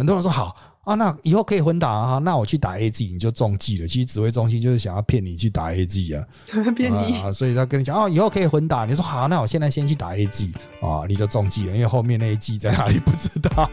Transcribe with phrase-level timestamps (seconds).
[0.00, 3.86] 很多人说好啊，那以后可以混打啊，那我去打 A G 你就中计了。
[3.86, 6.24] 其实指挥中心就是想要骗你去打 A G 啊，
[6.74, 7.18] 骗你。
[7.18, 8.86] 啊，所以他跟你讲哦，以后可以混打。
[8.86, 10.50] 你说好，那我现在先去打 A G
[10.80, 13.70] 啊，你就中计了，因为后面那一季在哪里不知道。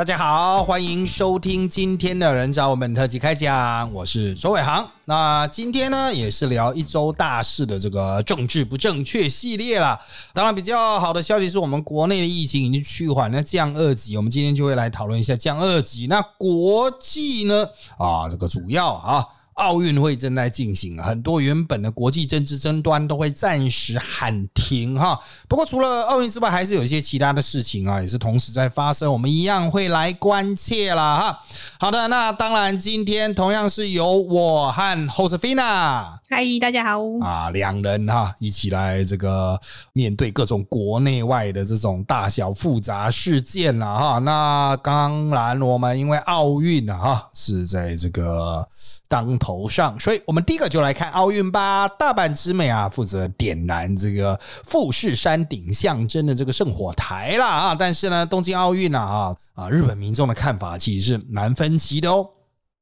[0.00, 4.90] 大家好，欢迎收听今天的人找我们特辑开讲，我是周伟航。
[5.04, 10.00] 那今天呢，也是聊一周大事的这个政治不正确系列啦。
[10.32, 16.06] 当然，比较好的消息是我们国内的疫情已经趋缓，那降二级，我们今天就会来讨论一下降二级。
[16.06, 17.68] 那国际呢？
[17.98, 19.26] 啊，这个主要啊。
[19.60, 25.20] 奥运会正在进行，很多原本的国际政治争端都会暂时喊停哈。
[25.46, 31.42] 不过除了奥运之外，还是有一些其他的事情啊，也是同时在发生，我们一样会来关切啦哈。
[31.78, 39.60] 好的，那当然今天同样是由我和 Josefina，嗨，大家好啊，两人哈一起来这个
[39.92, 44.18] 面对各种国内外的这种大小复杂事件了哈。
[44.20, 48.66] 那当然，我们因为奥运啊哈是在这个。
[49.10, 51.88] 当头上，所以我们第一个就来看奥运吧。
[51.88, 57.74] 大阪之美啊，负责点燃这个富士山顶象征的这个圣火台啦啊。
[57.74, 62.30] 但是呢，东京奥运啊啊啊，日本民众的看法其实是蛮分歧的哦。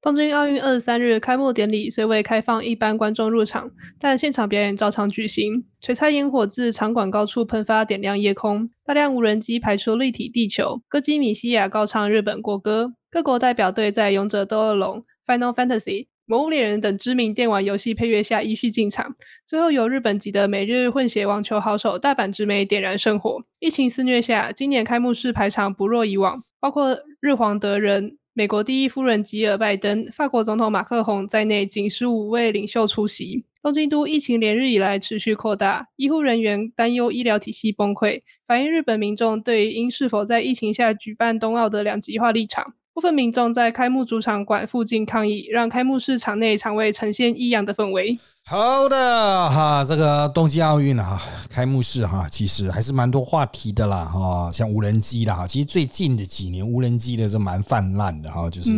[0.03, 5.65] 东京奥运二十三日开幕典礼虽未开放一般观众入场，但现场表演照常举行。
[5.83, 8.69] 璀璨烟火自场馆高处喷发，点亮夜空。
[8.84, 10.83] 大量无人机排出立体地球。
[10.89, 12.93] 歌姬米西亚高唱日本国歌。
[13.11, 15.81] 各国代表队在勇者斗恶龙 Final Fantasy。
[16.31, 23.43] 《魔物猎人》等知名电玩游戏配乐下依序进场，最后由日本籍的每日混血网球好手大阪直美点燃圣火。
[23.61, 33.47] 疫情肆虐下，今年开幕式排场不若以往，包括日皇德仁、美国第一夫人吉尔拜登、法国总统马克宏在内，仅十五位领袖出席。
[33.62, 42.75] 东京都疫情连日以来持续扩大，医护人员担忧医疗体系崩溃，反映日本民众对应是否在疫情下举办冬奥的两极化立场。
[42.99, 48.19] 部分民众在开幕主场馆附近抗议，让开幕式场内场位呈现异样的氛围。
[48.45, 58.72] 好的哈，这个东京奥运啊，开幕式哈，其实还是蛮多话题的啦哈，像无人机啦哈，其实最近的几年无人机的是蛮泛滥的哈，就是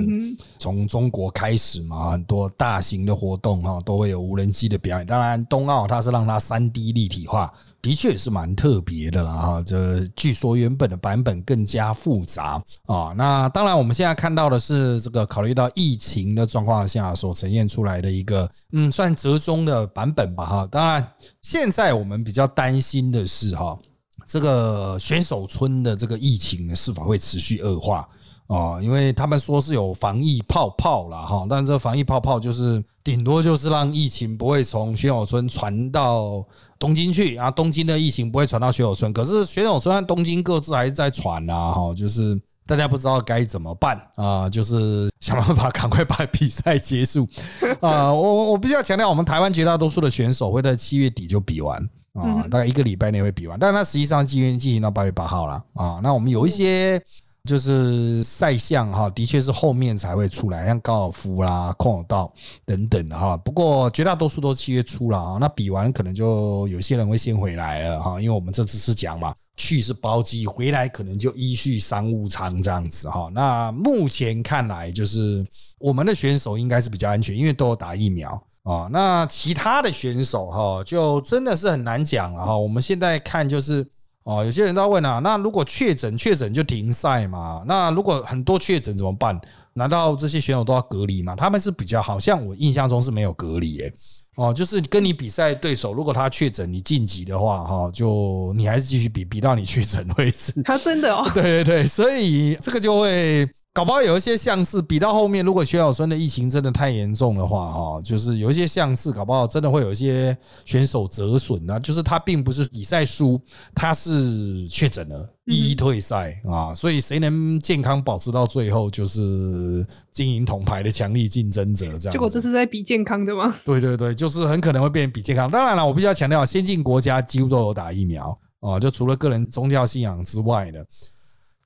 [0.59, 5.07] 从中国开始嘛，很多大型的活动哈都会有无人机的表演。
[5.07, 7.51] 当然，冬奥它是让它三 D 立体化。
[7.83, 13.15] 的确是蛮特别的啦哈，这据说原本的版本更加复杂啊。
[13.17, 20.69] 那当然，我们现在看到的是这个考虑到疫情的状况下所呈现出来的一个嗯，算折中的版本吧哈。
[20.71, 23.79] 当然，现在我们比较担心的是哈，
[24.27, 28.07] 这个选手村的这个疫情是否会持续恶化
[28.49, 28.79] 啊？
[28.83, 36.45] 因为他们说是有防疫泡泡了哈，但这防疫泡泡就是顶多就是让疫情不会从选手村传到。
[36.81, 47.29] 东京去啊，东京的疫情不会传到学友村，可是学友村和东京各自还是在传啊，哈，就是大家不知道该怎么办啊，就是想办法赶快把比赛结束
[47.81, 48.13] 啊。
[48.13, 51.79] 我我必须要强调，我们台湾绝大多数的选手会在七月底就比完
[52.15, 56.01] 啊，大概一个礼拜内会比完，但是它实际上进行进行到八月八号了啊。
[56.03, 57.01] 那我们有一些。
[57.45, 62.33] 就是赛项哈，的确是后面才会出来，像高尔夫啦、空手道
[62.67, 63.37] 等等哈。
[63.39, 65.39] 不过绝大多数都七月初了啊。
[65.41, 73.31] 那比完可能就有些人会先回来了哈，因为我们这次是讲嘛，去是包机，回来可能就依序商务舱这样子哈。
[73.33, 75.45] 那目前看来，就是
[75.79, 78.31] 我们的选手应该是比较安全，因为都有打疫苗
[78.65, 78.87] 啊。
[78.93, 82.59] 那其他的选手哈，就真的是很难讲了哈。
[82.59, 83.87] 我们现在看就是。
[84.31, 87.65] 哦，有些人都要问啊，那如果确诊，确诊就停赛嘛？
[87.67, 89.41] 那如果很多确诊怎么办？
[89.73, 91.35] 难道这些选手都要隔离吗？
[91.35, 93.93] 他们是比较好像我印象中是没有隔离诶。
[94.37, 100.63] 哦，就是跟你比赛对手，如果他确诊，你晋级的话，哈，就你还是继续比，比到你确诊为止。
[100.63, 101.29] 他 真的哦？
[101.35, 103.49] 对对对，所以这个就会。
[103.73, 111.79] 搞不好有一些相似，比到后面，如果薛小春的疫情真的太严重的话，哈，就是有一些相似，搞不好真的会有一些选手折损啊。
[111.79, 113.41] 就是他并不是比赛输，
[113.73, 116.75] 他是确诊了，一一退赛啊。
[116.75, 121.87] 所以谁能健康保持到最后，就是金银铜牌的强力竞争者。
[121.97, 123.55] 这样，结果这是在比健康的吗？
[123.65, 125.49] 对对对，就是很可能会变成比健康。
[125.49, 130.85] 当然了，我必须要强调，先进国家几乎都有打疫苗啊，就除了个人宗教信仰之外的。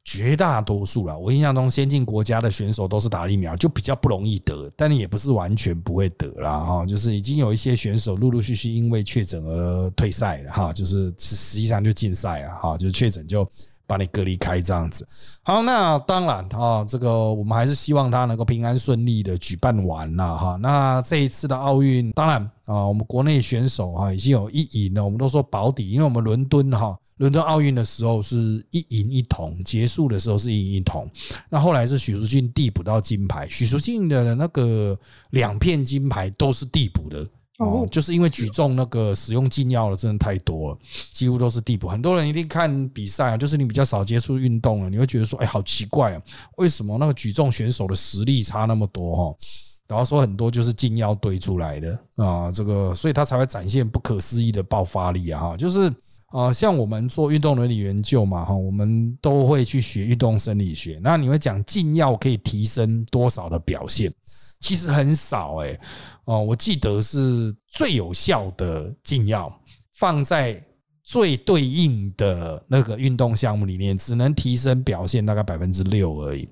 [0.04, 6.84] 绝大多数啦，我印象中先进国家的选手都是打疫苗，就比较不容易得，但也不是完全不会得啦哈。
[6.84, 13.50] 就是已经有一些选手陆陆续续因为确诊而退赛了哈，就是实际上就禁赛了哈，就是确诊就
[13.86, 15.08] 把你隔离开这样子。
[15.42, 20.58] 好，那当然啊，这个我们还是希望他能够平安顺利的举办完了哈。
[20.60, 26.94] 那这一次的奥运，当然啊，我们国内选手啊已经有一赢了，我们都说保底，因为我们伦敦哈。
[27.16, 28.36] 伦敦奥运的时候是
[28.70, 31.08] 一银一铜，结束的时候是一银一铜。
[31.48, 34.98] 那后来是许淑净递补到金牌，许淑净的那个
[35.30, 37.26] 两片金牌都是递补的。
[37.58, 40.78] 哦，就是因为举重那个使用禁药的真的太多了，
[41.12, 41.88] 几乎都是递补。
[41.88, 46.22] 很多人一定看比赛啊，就是你比较少接触运动了，你会觉得说，哎，好奇怪啊，
[46.56, 49.38] 为什么那个举重选手的实力差那么多哈？
[49.86, 55.40] 然后说很多就是禁药堆出来的啊，这个所以他才会展现不可思议的爆发力啊！
[55.40, 55.88] 哈，就是
[56.34, 60.98] 啊，像我们做运动伦理研究嘛，哈，我们都会去学运动生理学。
[61.00, 64.12] 那你会讲禁药可以提升多少的表现？
[64.58, 65.78] 其实很少哎，
[66.24, 69.60] 哦，我记得是最有效的禁药
[69.92, 70.60] 放在
[71.04, 76.48] 最对应的那个运动项目里面，只能提升表现大概百分之六而已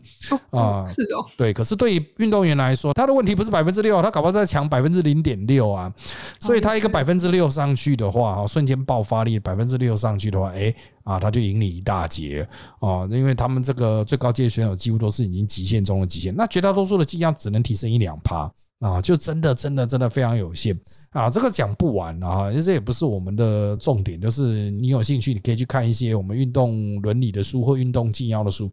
[0.50, 0.87] 啊。
[0.87, 1.52] 是的，对。
[1.52, 5.93] 可是对于运动员来说，他的问题不是百分之六，他搞不好在抢百分之零点六啊。
[6.38, 10.75] 所以他一个百分之六上去的话，瞬间爆发力百分之六上去的话，哎。
[11.05, 12.48] 啊，他就赢你一大截
[12.78, 18.48] 哦，因为他们这个最高阶选手几乎都是已经极限中的极限，那绝大多数的剂量只能提升一两趴
[18.78, 20.78] 啊，就真的真的真的非常有限
[21.12, 28.70] 啊，这个讲不完啊，这也不是我们的重点，就是你有兴趣，你可以去看一些我们运动伦理的书或运动禁药的书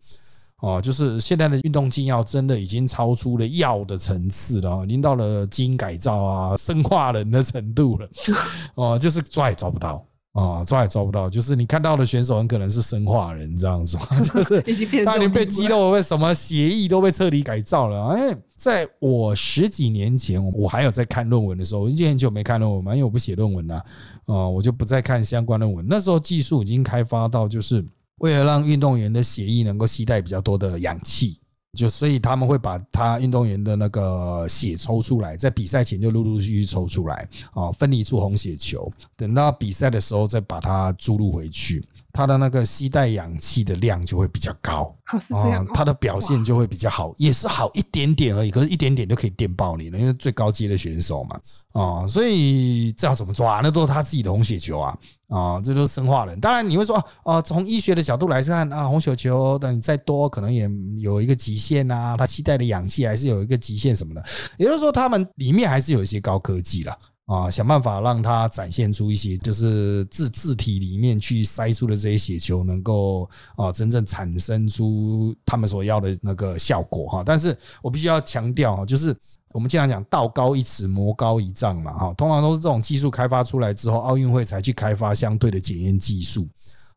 [0.62, 8.10] 哦，就是现在的运动禁药真的已经超出了药的层次了，已经到了基因改造啊、生化人的程度了
[8.76, 10.06] 哦，就是抓也抓不到。
[10.34, 13.98] 啊，抓也抓不到，就是你看到的选手很可能是生化人这样子，
[14.32, 14.62] 就是
[15.04, 18.16] 他已经被肌肉、被什么协议都被彻底改造了。
[18.18, 23.78] 因为在我十几年前，我还有在看论文的时候，我已经很久没看论文嘛，因为我不写论文了，
[24.26, 25.84] 啊，我就不再看相关论文。
[25.90, 27.84] 那时候技术已经开发到，就是
[28.20, 31.39] 为了让运动员的血液能够携带比较多的氧气。
[31.78, 41.86] 就所以他们会把他运动员的那个血抽出来，在比赛前就陆陆续续抽出来，啊，分离出红血球，等到比赛的时候再把它注入回去。
[42.12, 51.40] 他的那个吸带氧气的量就会比较高，啊，他的表现就会比较好，也是好一点点而已，可是一点点就可以电爆你了，因为最高阶的选手嘛，
[51.74, 53.62] 啊，所以这要怎么抓？
[53.64, 56.40] 那都是他自己的红血球啊，啊，这都是生化人。
[56.40, 60.70] 当然你会说，啊，从医学的角度来看啊，红血球的你再多，可能也
[61.00, 64.24] 有一个极限啊，它期待的氧气还是有一个极限什么的，
[64.58, 66.98] 也就是说，他们里面还是有一些高科技了。
[67.30, 77.24] 啊，想办法让它展现出一些，就是自自体里面去筛出的这些血球，能够啊真正产生出他们所要的那个效果哈。
[77.24, 79.16] 但是我必须要强调哈，就是
[79.54, 82.14] 我们经常讲道高一尺，魔高一丈嘛哈。
[82.14, 86.48] 通常都是这种技术开发出来之后，奥运会才去开发相对的检验技术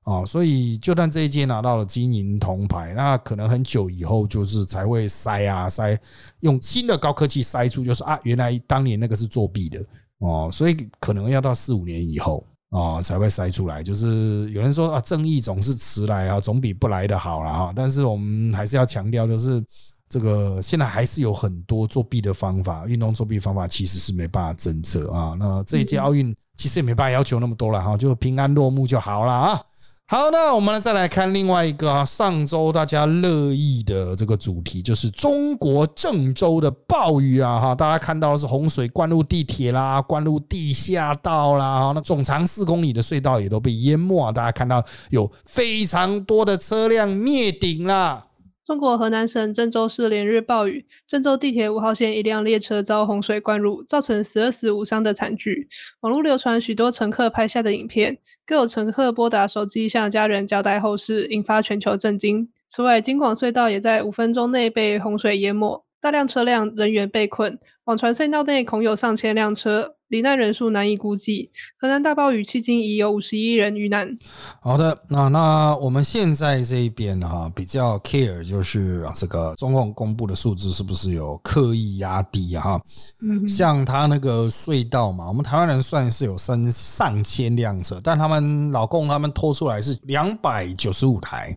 [0.02, 0.24] 啊。
[0.24, 5.98] 所以就算这一届拿到了金银铜牌，那可能很久以后就是才会筛啊筛，
[6.40, 9.82] 用新的高科技筛出，就是啊，原来当年那个是作弊的。
[10.18, 13.82] 哦，所以可能要到四五年以后啊，才会筛出来。
[13.82, 17.72] 就是有人说啊，正义总是迟来啊，总比不来的好了哈。
[17.74, 19.60] 但是我们还是要强调，就是
[20.12, 25.34] 这个现在还是有很多作弊的方法，运动作弊方法其实是没办法侦测啊。
[25.38, 29.58] 那这一届奥运其实也没办法要求那么多了哈，就平安落幕就好了啊。
[30.08, 48.26] 好，那我们再来看另外一个啊，上周大家乐意的这个主题，就是中国郑州的暴雨啊，哈，大家看到的是洪水灌入地铁啦，灌入地下道啦，哈，那总长四公里的隧道也都被淹没啊，大家看到有非常多的车辆灭顶啦。
[48.64, 55.68] 中国河南省郑州市连日暴雨，郑州地铁五号线一辆列车遭洪水灌入，造成十二死五伤的惨剧。
[56.00, 58.16] 网络流传许多乘客拍下的影片，
[58.46, 62.48] 更有乘客拨打手机向家人交代后事，引发全球震惊。
[62.68, 69.96] 此外，京广隧道也在五分钟内被洪水淹没，大量车辆人员被困，网传隧道内恐有上千辆车。
[70.12, 71.50] 罹难人数难以估计。
[71.78, 74.06] 河南大暴雨迄今已有五十一人遇难。
[74.60, 82.78] 好的，那那我们现在这一边哈比较 care 就是这个中共公布的数字是不是有刻意压低哈？
[83.22, 91.56] 嗯，像他那个隧道嘛，我们台湾人算是有上上千辆车，但他们老共他们拖出来是两百九十五台，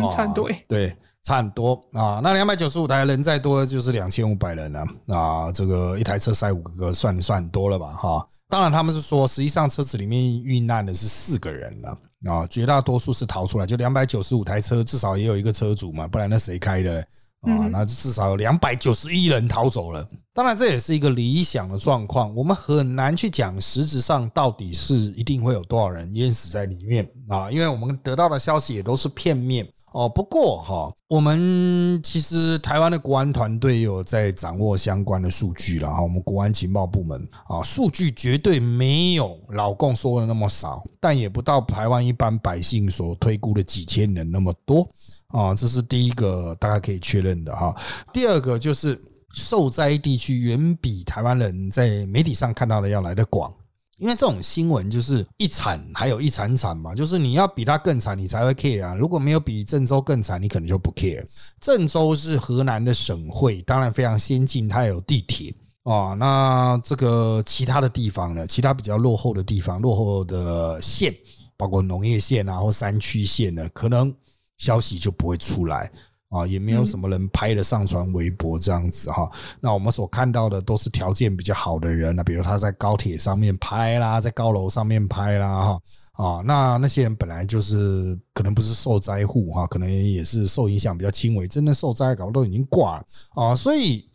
[0.00, 0.96] 嗯差不多对。
[1.22, 2.18] 差很多啊！
[2.22, 5.52] 那两百九十五台人再多就是两千五百人了啊！
[5.52, 7.92] 这个一台车塞五个，算算很多了吧？
[7.92, 8.26] 哈！
[8.48, 11.90] 当然他们是说，实际上车子里面遇难的是四个人了
[12.32, 12.46] 啊！
[12.46, 17.00] 绝大多数是逃出来，就两百九十五台车，至少也有一个车主嘛，不然那谁开的
[17.42, 17.68] 啊？
[17.70, 20.08] 那至少有两百九十一人逃走了。
[20.32, 27.50] 当然这也是一个理想的状况，我们很难去讲实质上到底是一定会有多少人淹死在里面啊！
[27.50, 29.68] 因为我们得到的消息也都是片面。
[29.92, 36.00] 哦，不过哈，我们其实台湾的国安团队有在掌握相关的数据了哈。
[36.00, 44.88] 我们国安情报部门啊，数据绝对没有老共说的那么少，但也不到台湾一般百姓所推估的几千人那么多
[45.28, 45.52] 啊。
[45.54, 47.74] 这是第一个大家可以确认的哈。
[48.12, 48.96] 第二个就是
[49.34, 53.52] 受灾地区远比台湾人在媒体上看到的要来的广。
[54.00, 58.94] 因为这种新闻就是一惨还有一惨惨嘛，就是你要比它更惨，你才会 care 啊。
[58.94, 61.22] 如果没有比郑州更惨，你可能就不 care。
[61.60, 66.14] 郑州是河南的省会，当然非常先进，它有地铁啊。
[66.14, 68.46] 那这个其他的地方呢？
[68.46, 71.14] 其他比较落后的地方，落后的县，
[71.58, 74.12] 包括农业县啊或山区县呢，可能
[74.56, 75.92] 消息就不会出来。
[76.30, 79.30] 啊，也没有什么人拍了上传微博这样子哈。
[79.60, 85.80] 那我们所看到的都是条件比较好的人啊，比如他在高铁上面拍啦，在高楼上面拍啦哈。
[86.12, 94.08] 啊，那那些人本来就是可能不是受灾户哈，可能也是受影响比较轻微，真的受灾搞都已经挂了啊，所以。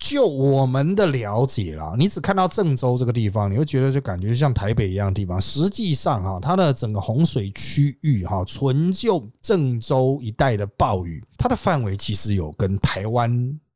[0.00, 5.38] 就我们的了解啦，你只看到郑州这个地方，你会觉得就感觉像台北一样的地方。
[5.38, 13.30] 实际上哈，它的整个洪水区域哈，纯就郑州一带的暴雨，它的范围其实有跟台湾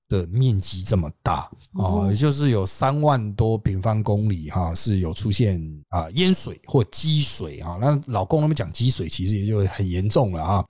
[0.09, 7.76] 的面积这么大啊，也就是有三万多平方公里哈，是有出现啊淹水或积水啊。
[7.78, 10.64] 那老公他们讲积水，其实也就很严重了啊。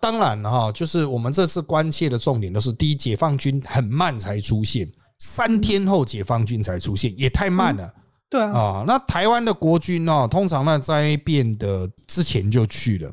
[0.00, 7.92] 当然哈，就是我们这次关切的重点都是第一，解放军很慢才出现，三天后解放军才出现，也太慢了。
[8.30, 13.10] 对啊，那台湾的国军呢，通常呢灾变的之前就去了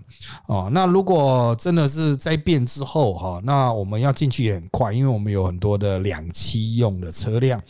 [0.48, 0.70] 哦。
[0.74, 7.62] 那如果真的是灾变之后哈，那我们要进去也很快，因为我们有很多的两栖用的车辆。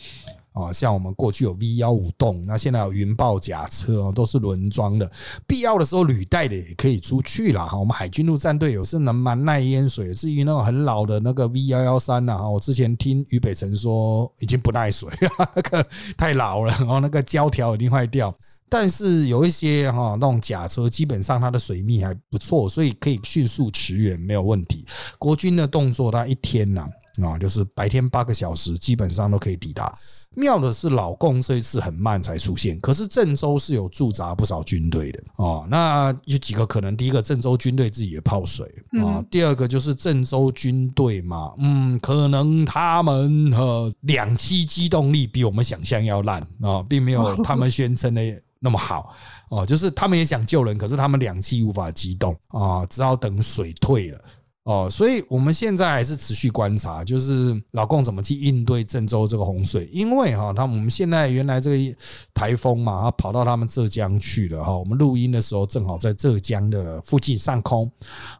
[0.56, 5.10] 啊，像我们过去有 V 幺五栋，那现在有云豹甲车，都是轮装的。
[5.46, 7.78] 必要的时候履带的也可以出去了哈。
[7.78, 10.14] 我们海军陆战队有是能蛮耐淹水。
[10.14, 15.86] 至于那种很老的那个 V 幺幺三呐，我之前听俞北辰说已经不耐水了， 那个
[16.16, 18.34] 太老了，然后那个胶条一定坏掉。
[18.68, 24.86] 但是有一些哈那种甲车，基本上它的水密还不错，所以可以迅速驰援没有问题。
[25.18, 26.88] 国军的动作，它一天呐
[27.22, 29.96] 啊，就是白天八个小时，基本上都可以抵达。
[30.36, 35.66] 妙的是，老共这一次很慢才出现，可是郑州是有驻扎不少军队的哦。
[35.70, 38.66] 那有几个可能，第一个，郑州军队自己也泡水
[39.00, 48.22] 啊；第二个就是郑州军队嘛，嗯，可能他们呃两栖机动力比我们想象要烂啊，并没有 他们宣称的
[48.60, 49.14] 那么好
[49.48, 49.64] 哦。
[49.64, 54.20] 就是他们也想救人，可是他们两栖无法机动啊，只好等水退了。
[54.66, 61.96] 哦，所以我们现在还是持续观察，就是老共怎么去应对郑州这个洪水，因为哈，他我们现在原来这个
[62.34, 67.88] 台风嘛，它跑到他们浙江去了哈，我们录音的时候正好在浙江的附近上空。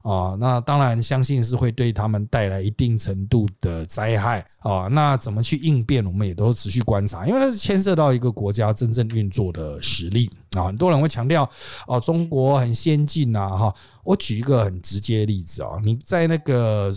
[0.03, 4.45] 啊，那当然相信是会对他们带来一定程度的灾害。
[4.67, 11.49] 啊，那怎么去应变，我们也都持续观察，因为它是牵涉到一个国家真正运作的实力啊，很多人会强调
[11.87, 13.73] 哦，中国很先进呐哈。
[14.03, 16.93] 我举一个很直接的例子啊，你在那个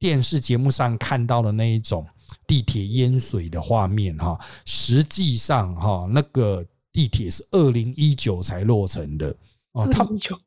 [0.00, 2.04] 电视节目上看到的那一种
[2.46, 9.32] 地铁淹水的画面哈，实际上哈，那个地铁是二零一九才落成的
[9.72, 10.04] 哦，它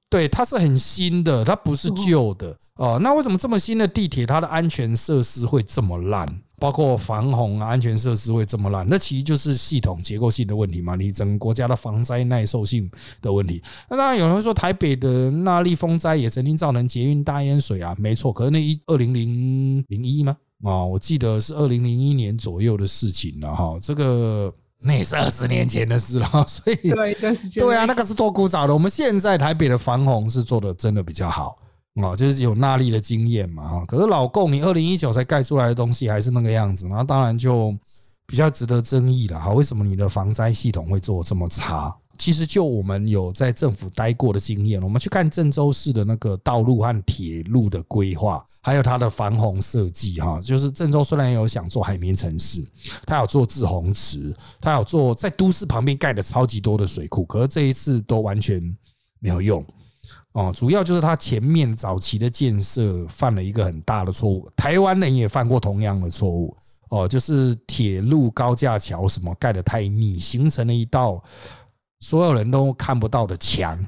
[0.09, 2.99] 对它是很新的，它不是旧的哦。
[3.01, 6.41] 那为什么这么新的地铁，它的安全设施会这么烂？
[6.57, 10.95] 包括防洪啊，安全设施会这么烂，那其实就是系统结构性的问题嘛。
[10.95, 12.89] 你整个国家的防灾耐受性
[13.21, 13.61] 的问题。
[13.89, 18.31] 那当然有人说台北的那例风灾也曾经造成捷运大淹水啊，没错。
[18.31, 20.37] 可是那一二零零零一吗？
[20.63, 23.77] 啊，我记得是二零零一年左右的事情了哈。
[23.81, 28.73] 这个那也是二十年前的事了，所以对一段时间对啊，那个是多古早的。
[28.73, 31.57] 我们现在台北的防洪是做的真的比较好。
[31.95, 33.85] 哦，就是有纳力的经验嘛，哈。
[33.85, 37.73] 可是老共，你二零一九才盖出来的东西还是那个样子，那当然就
[38.27, 39.53] 比较值得争议了，哈。
[39.53, 41.95] 为什么你的防灾系统会做这么差？
[42.17, 50.39] 其实就我们有在政府待过的经验，我们去看郑州市的那个道路和铁路的规划，还有它的防洪设计，哈。
[50.41, 52.65] 就是郑州虽然有想做海绵城市，
[53.05, 58.61] 它有做滞洪池，它有做在都市旁边盖的超级多的水库，可是这一次都完全
[59.19, 59.65] 没有用。
[60.35, 66.55] 哦，主要就是他前面早期的建设犯了一个很大的错误，台湾人也犯过同样的错误。
[66.89, 71.23] 哦，就是铁路高架桥什么盖的太密，形成了一道
[72.01, 73.79] 所有人都看不到的墙，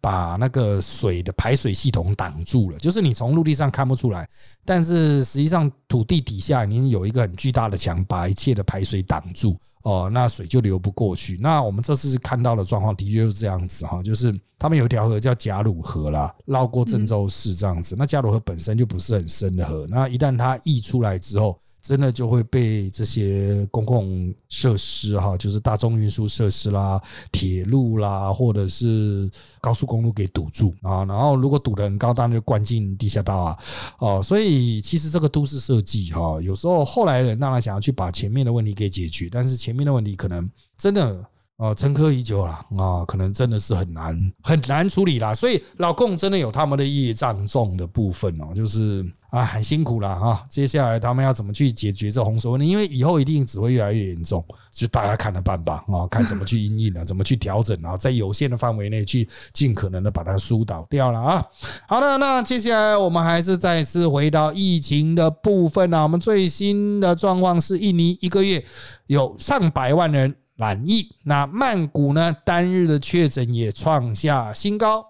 [0.00, 2.78] 把那个水的排水系统挡住了。
[2.78, 4.28] 就是你从陆地上看不出来，
[4.64, 9.56] 但是实际上土地底下你有一个很巨大的墙，把一切的排水挡住。
[9.86, 11.38] 哦，那水就流不过去。
[11.40, 17.94] 那我们这次看到的状况的确是这样子哈，就是他们有一条河叫贾鲁河啦，绕过郑州市这样子。
[17.96, 21.60] 那贾鲁河本身就不是很深的河，那一旦它溢出来之后。
[21.86, 27.00] 真的就会被这些公共设施哈，就是大众运输设施啦、
[27.30, 31.04] 铁路啦，或者是高速公路给堵住啊。
[31.04, 33.58] 然后如果堵得很高，当然就灌进地下道啊。
[34.00, 41.24] 哦，所以其实这个都市设计哈，有时候后来人当然想要去把前面的问题给解决，但是前面的问题可能真的。
[41.58, 45.32] 哦，沉疴已久了啊，可能真的是很难很难处理啦。
[45.32, 50.44] 所以老共真的有他们的业障重的部分哦，就是啊很辛苦了啊。
[50.50, 52.68] 接下来他们要怎么去解决这洪水问题？
[52.68, 61.42] 因为以后一定只会越来越严重，就大家看着办吧啊，看怎么去应应啊，怎么去调整啊，在有限的范围内去尽可能的把它疏导掉了啊。
[61.88, 66.02] 好的，那接下来我们还是再次回到疫情的部分啊。
[66.02, 68.62] 我们最新的状况是，印尼一个月
[69.06, 70.36] 有上百万人。
[70.56, 72.34] 染疫，那曼谷呢？
[72.44, 75.04] 单日的确诊也创下新高。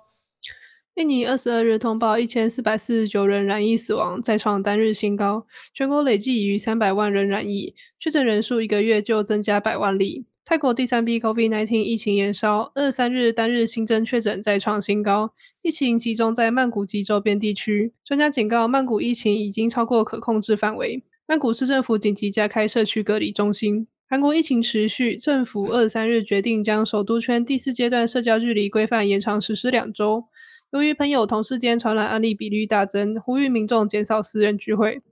[0.97, 5.47] 印尼二十二日通报一千四百四十九人染疫死亡，再创单日新高。
[5.73, 10.26] 全国累计已逾三百万人染疫，确诊人数一个月就增加百万例。
[10.45, 17.93] 泰国第三批 COVID-19 疫情延烧，二十三日单日新增确诊再创新高，疫情集中在曼谷及周边地区。
[18.05, 23.87] 专家警告，曼谷疫情已经超过可控制范围，曼谷市政府紧急加开社区隔离中心。
[24.09, 30.23] 韩国疫情持续，政府二十三日决定将首都圈第四阶段社交距离规范延长实施两周。
[30.71, 35.03] 由于朋友同事间传染案例比率大增，呼吁民众减少私人聚会。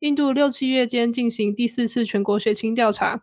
[0.00, 3.22] 印度六七月间进行第四次全国血清调查，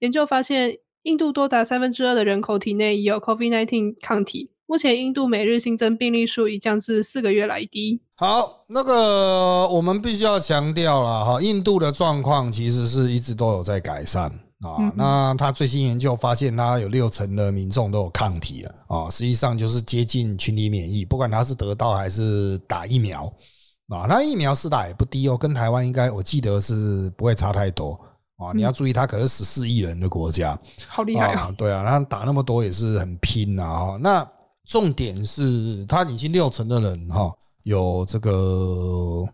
[0.00, 4.50] 研究发现，印度多达三分之二的人口体内已有 COVID-19 抗体。
[4.66, 8.02] 目前，印度每日新增病例数已降至四个月来低。
[8.14, 14.45] 好，那个我们必须要强调了哈，印度的状况其实是一直都有在改善。
[14.62, 23.26] 啊，那他最新研究发现，他有六成的民众都有抗体了啊，实际上就是接近群体免疫，不管他是得到还是打疫苗
[23.88, 27.92] 啊，那疫苗是打也不低哦，跟台湾应该我记得是不会差太多
[28.38, 28.52] 啊。
[28.54, 30.58] 你要注意，他可是十四亿人的国家，
[30.88, 31.54] 好厉害啊！
[31.58, 33.98] 对啊，他打那么多也是很拼啊。
[34.00, 34.26] 那
[34.64, 37.30] 重点是他已经六成的人哈。
[37.66, 38.30] 有这个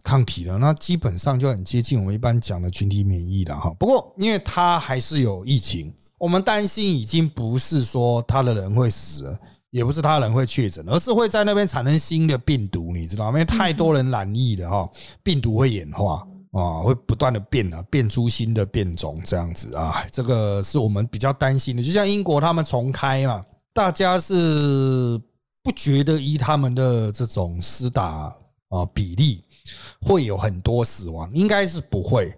[0.03, 3.71] 抗体了，那基本上就很接近我们一般讲的群体免疫了哈。
[3.79, 9.37] 不过，因为它还是有疫情，我们担心已经不是说他的人会死，
[9.69, 13.33] 也不是他人会确诊，而是会在那边产生新的病毒，你知道吗？
[13.33, 14.91] 因为太多人染疫了哈，
[15.23, 21.83] 病毒会演化啊，会不断的变啊，变出新的变种这样子啊，这个是我们比较担心的。
[21.83, 25.21] 就像英国他们重开嘛，大家是。
[25.63, 28.35] 不觉得依他们的这种施打
[28.69, 29.45] 啊比例
[30.01, 32.35] 会有很多死亡，应该是不会。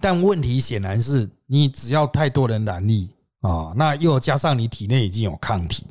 [0.00, 3.10] 但问题显然是你只要太多人染疫
[3.40, 5.86] 啊，那又加上你体内已经有抗体，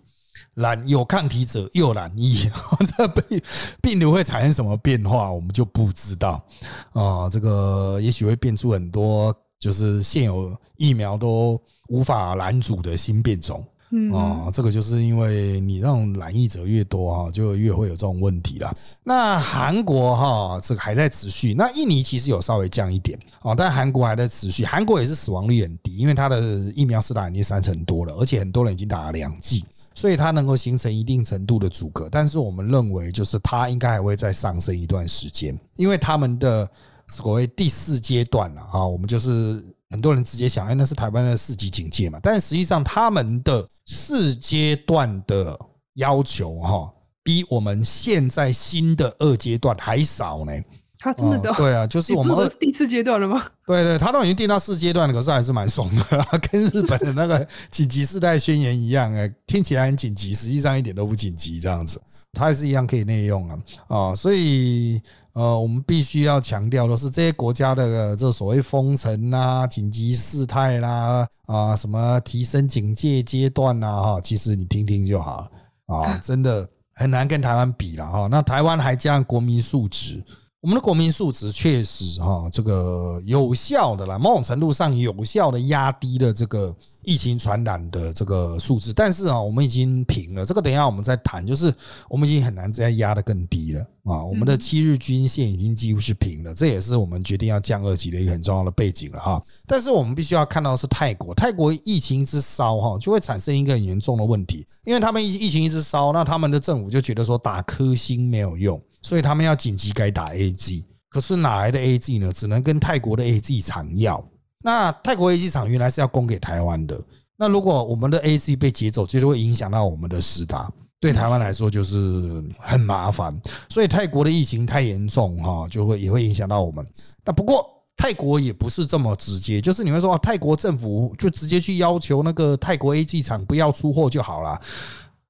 [0.53, 2.47] 染有抗体者又染疫，
[2.95, 3.41] 这病
[3.81, 6.45] 病毒会产生什么变化，我们就不知道
[6.93, 7.27] 啊。
[7.27, 13.65] 这个也许会变出很多，就是现有疫苗都无法拦阻的新变种。
[14.11, 18.75] 哦，这个就是因为你让染疫者越多哈，就越会有这种问题了。
[19.03, 21.53] 那韩国哈，这个还在持续。
[21.53, 24.65] 那印尼其实有稍微降一点哦，但韩国还在持续。
[24.65, 26.41] 韩国也是死亡率很低，因为它的
[26.75, 32.09] 疫苗是打已经三成多了，而且很多人已经打了两剂，所以它能够形成一定程度的阻隔。
[32.09, 36.69] 但是我们认为，就是它应该还会再上升一段时间，因为他们的
[37.07, 39.63] 所谓第四阶段了啊，我们就是。
[39.91, 42.19] 很多人直接想，哎，那是台湾的四级警戒嘛？
[42.21, 45.57] 但实际上，他们的四阶段的
[45.95, 46.91] 要求，哈，
[47.23, 50.51] 比我们现在新的二阶段还少呢。
[50.97, 53.43] 他真的对啊，就是我们第四阶段了吗？
[53.67, 62.01] 对对，他都已经定到四阶段了，可是还是蛮爽的，跟日本的那个紧急事态宣言一样，哎，听起来很紧急，实际上一点都不紧急，这样子，
[62.33, 65.01] 它还是一样可以内用啊，啊，所以。
[65.35, 75.51] 呃，我们必须要强调的是，这些国家的这所谓封城啦、紧急事态啦、啊什么提升警戒阶段呐，哈，其实你听听就好了
[75.95, 78.27] 啊， 真的很难跟台湾比了哈。
[78.31, 80.23] 那台湾还加上国民素质。
[80.65, 88.91] 我们的国民素质确实哈，这个有效的啦，某种程度上有效的压低了这个疫情传染的这个数字。
[88.91, 91.45] 但是啊，我们已经平了，这个等一下我们再谈。
[91.45, 91.71] 就是
[92.09, 99.39] 我们已经很难再压得更低了啊，我们的七日均线已经几乎是平了，这也是我们决定要降二级的一个很重要的背景了哈。
[99.67, 108.81] 但是我们必须要看到是泰国，泰国疫情一直烧哈，就会产生一个很严重的问题，因为他们疫疫情一直烧，那他们的政府就觉得说打科兴没有用。
[109.05, 112.33] 所以他们要紧急改打 A G，可是哪来的 A G 呢？
[112.33, 114.27] 只能跟泰国的 A G 厂要。
[114.63, 116.99] 那泰国 A G 厂原来是要供给台湾的，
[117.37, 120.67] 那如果我们的 A G 被劫走，就是会影响到我们的实达，
[120.99, 123.39] 对台湾来说就是很麻烦。
[123.69, 126.83] 所以泰国的疫情太严重哈，就会也会影响到我们。
[127.23, 127.63] 但不过
[127.95, 134.59] 泰国也不是这么直接，就是你会说泰国政府就直接去要求那个泰国 A G 厂不要出货就好了。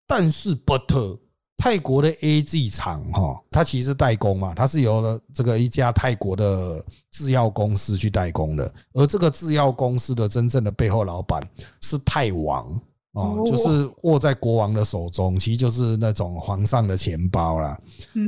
[0.08, 1.20] 但是 But
[1.58, 11.42] 泰国的 A G 厂哈，它其实是代工嘛，它是由了这个一家泰国的制药公司去代工的，而这个制药公司的真正的背后老板
[11.82, 12.70] 是泰王
[13.14, 17.80] 哦，就是握在国王的手中，其实就是那种皇上的钱包啦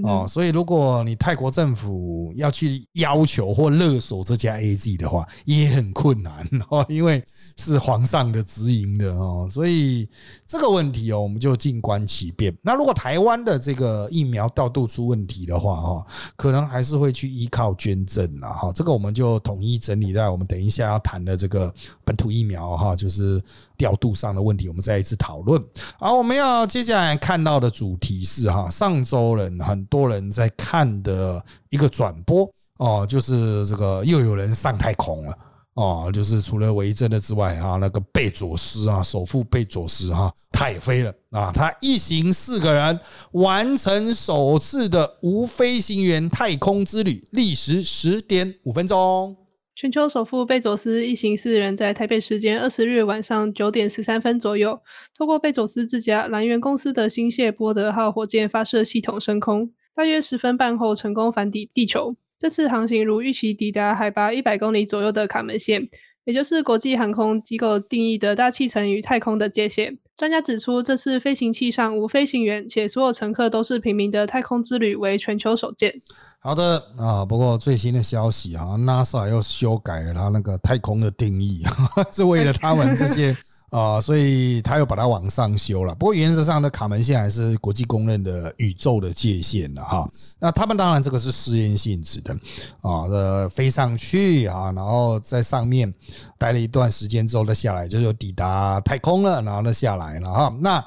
[0.04, 7.24] 哦，所以如果你泰国政府要去要求或勒索这家 A G 的话，也很困难哦，因为。
[7.58, 10.08] 是皇上的直营的哦，所以
[10.46, 12.56] 这个问题哦，我们就静观其变。
[12.62, 18.72] 那如果台湾的这个疫苗调度出问题的话哈，可能还是会去依靠捐赠了哈。
[18.74, 21.74] 这个我们就统一整理在我们等一下要谈的这个
[22.06, 23.42] 本土疫苗哈，就是
[23.76, 25.62] 调度上的问题，我们再一次讨论。
[26.00, 35.36] 好，我们要接下来看到的主题是哈，上周人很多人在看的一个转播哦，就是这个又有人上太空了。
[35.78, 43.00] 哦，就是除了维珍的之外啊，那个贝佐斯啊，首富贝佐斯哈，他也飞了啊，他一行四个人
[43.34, 49.38] 完成首次的无飞行员太空之旅，历时十点五分钟。
[49.76, 54.82] 全球首富贝佐斯一行四人在台北时间二十日晚上九点十三分左右，
[55.16, 62.16] 透过贝佐斯自家蓝源公司的星谢波德号火箭发射系统升空，大约十分半后成功返抵地球。
[62.40, 65.90] 这次航行如预期抵达海拔一百公里左右的卡门线，
[66.26, 69.98] 也就是国际航空机构定义的大气层与太空的界限。
[70.16, 75.94] 专家指出，这次飞行器上无飞行员，且所有乘客都是平民的太空之旅为全球首见。
[76.40, 81.64] 好的啊，不过最新的消息啊，NASA 又修改了它那个太空的定义，
[82.12, 83.36] 是为了他们这些。
[83.70, 85.94] 啊，所以他又把它往上修了。
[85.96, 90.10] 不过原则上的卡门线还是国际公认的宇宙的界限了哈。
[90.40, 92.34] 那他们当然这个是试验性质的
[92.82, 95.94] 啊，呃，飞上去啊，然后在上面
[96.38, 100.56] 待了一段时间之后再下来，就抵达太空了，然后再下来了哈。
[100.62, 100.82] 那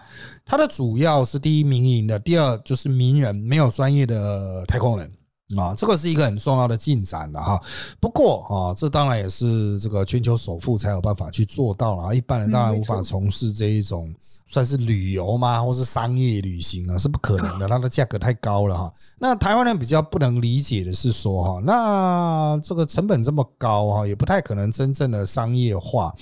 [0.46, 5.12] 它的主要是第一民营的，第二就是名人，没有专业的太空人。
[5.58, 7.60] 啊，这个是一个很重要的进展了哈。
[7.98, 14.14] 不过啊，这当然也是这个全球首富才有办法去做到了，一般人当然无法从事这一种
[14.46, 18.92] 算是旅游嘛，或是商业旅行啊，是不可能的， 它的价格太高了哈。
[19.18, 26.14] 那台湾人比较不能理解的是说哈，那这个成本这么高哈，也不太可能真正的商业化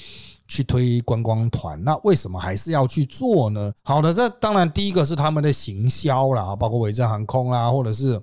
[0.47, 3.71] 去推观光团，那为什么还是要去做呢？
[3.83, 8.19] 好的，这当然第一个是他们的行销啦，包括伟正航空啦，或者是。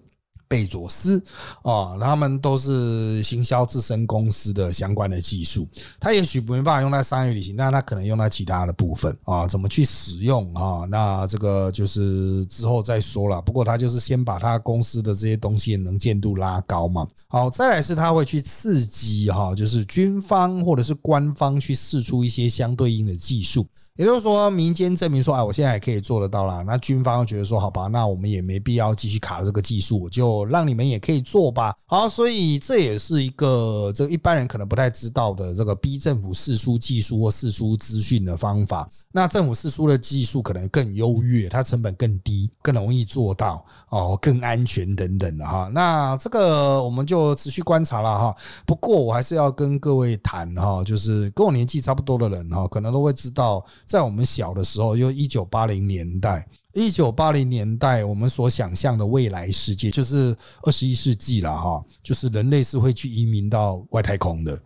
[0.48, 1.24] 贝佐斯
[1.64, 5.68] 啊，他们都是行销自身公司的相关的技术，
[6.00, 10.86] 他也许没办法用在商业旅行，但他可能用在其他的部分啊，怎么去使用啊？
[10.90, 13.42] 那这个就是之后再说了。
[13.42, 17.08] 不过他就是先把他公司的这些东西能见度拉高嘛。
[17.28, 23.66] 好，再来是他会去刺激哈，就是军方或者是官方去试出一些相对应的技术。
[23.98, 26.62] 也就是说，民间证明说，哎，我现在也可以做得到啦。
[26.64, 31.74] 那军方觉得说，好吧，那我们也没必要继续卡这个技术，就让你们也可以做吧。
[31.86, 38.90] 好，所以这也是一个这个一般人可能不太知道的这个逼政府试出技术或试出资讯的方法。
[39.16, 45.72] 那政府释出的技术可能更优越，它成本更低，更容易做到哦，更安全等等的哈。
[45.74, 48.36] 那这个我们就持续观察了哈。
[48.66, 64.60] 不过我还是要跟各位谈哈，就是跟我年纪差不多的人哈，可能都会知道，在我们小的时候，就一九八零年代，一九八零年代我们所想象的未来世界，就是二十一世纪了哈，就是人类是会去移民到外太空的。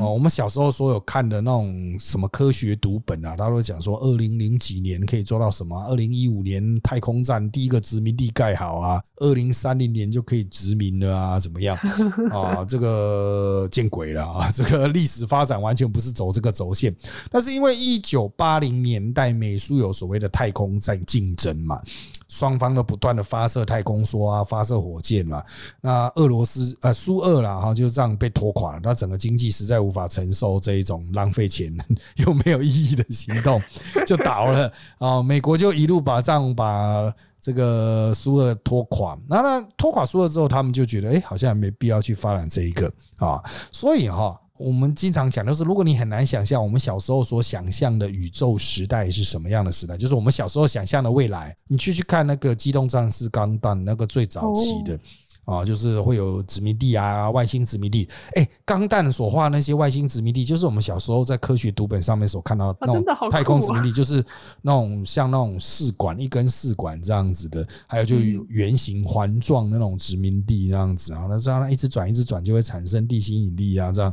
[0.00, 5.80] 哦，我们小时候所有看的那种什么科学读本啊，他都讲说二零零几年可以做到什么？
[5.86, 11.38] 二零一五年太空站第一个殖民地盖好啊，二零三零年就可以殖民了啊？
[11.38, 11.76] 怎么样？
[12.34, 14.50] 啊，这个见鬼了啊！
[14.54, 16.92] 这个历史发展完全不是走这个轴线。
[17.30, 21.80] 那是因为一九八零年代美苏有所谓的太空战竞争嘛。
[22.28, 25.42] 双方都不断的发射太空梭啊，发射火箭嘛。
[25.80, 28.80] 那俄罗斯呃苏俄啦哈，就这样被拖垮了。
[28.82, 31.72] 那整个经济实在无法承受这一种浪费钱
[32.24, 33.62] 又没有意义的行动，
[34.06, 35.22] 就倒了啊。
[35.22, 39.16] 美国就一路把仗把这个苏俄拖垮。
[39.28, 43.42] 那那拖垮苏俄之后，他们就觉得哎，好像没必要去发展这一个啊。
[43.70, 44.40] 所以哈。
[44.58, 54.98] 我们经常讲，就是如果你很难想象我们小时候所想象的宇宙时代是什么样的时代，就是我们小时候想象的未来，你去去看那个《机动战士钢弹》那个最早期的
[55.46, 58.06] 啊，就是会有殖民地啊，外星殖民地。
[58.34, 64.22] 哎，钢弹所画那些外星殖民地，就是我们小时候在科学读本上面所看到的那种太空殖民地，就是
[64.60, 68.16] 那种像那种试管一根试管这样子的，还有就
[68.48, 74.12] 圆形环状那种殖民地这样子啊，那这样一直转一直转就会产生地心引力啊，这样。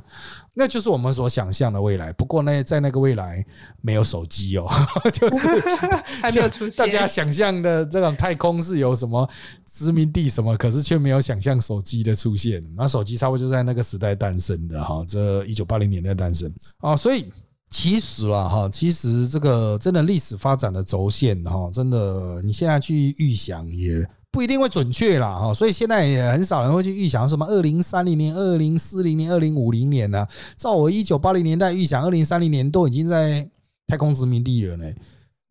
[0.55, 3.43] 那就是我们所想象的未来，不过呢，在那个未来
[3.81, 4.69] 没有手机哦，
[5.11, 5.47] 就是
[6.21, 6.85] 还没有出现。
[6.85, 9.27] 大家想象的这种太空是有什么
[9.65, 12.63] 殖民地什么，可是却没有想象手机的出现。
[12.75, 17.31] 那手机差不多就在那个时代诞生的哈，这一九八零年代诞生啊，所以
[17.71, 24.07] 其实啦哈，其实这个真的历史发展的轴线哈，真的你现在去预想也。
[24.33, 30.27] 不一定会准确啦，哈，所以现在也很少人会去预想什么二零三零年、二零四零年、二零五零年呢？
[30.57, 33.47] 照我一九八零年代预想，二零三零年都已经在
[33.85, 34.85] 太空殖民地了呢，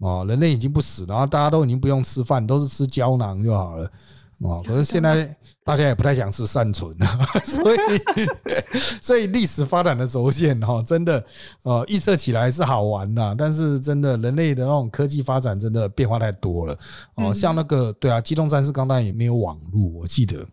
[0.01, 3.89] 哦，人类已经不死，然后大家都已经不用吃饭，都是吃胶囊就好了。
[4.43, 7.07] 哦，可是现在大家也不太想吃善存了，
[7.45, 7.79] 所以
[9.01, 11.25] 所以历史发展的轴线哈，真的
[11.63, 16.77] 呃预测起来是好玩呐，但是真的人类的那种科技发展真的变化太多了
[17.15, 20.45] 哦，像那个对啊，机动战士钢弹也没有网络，我记得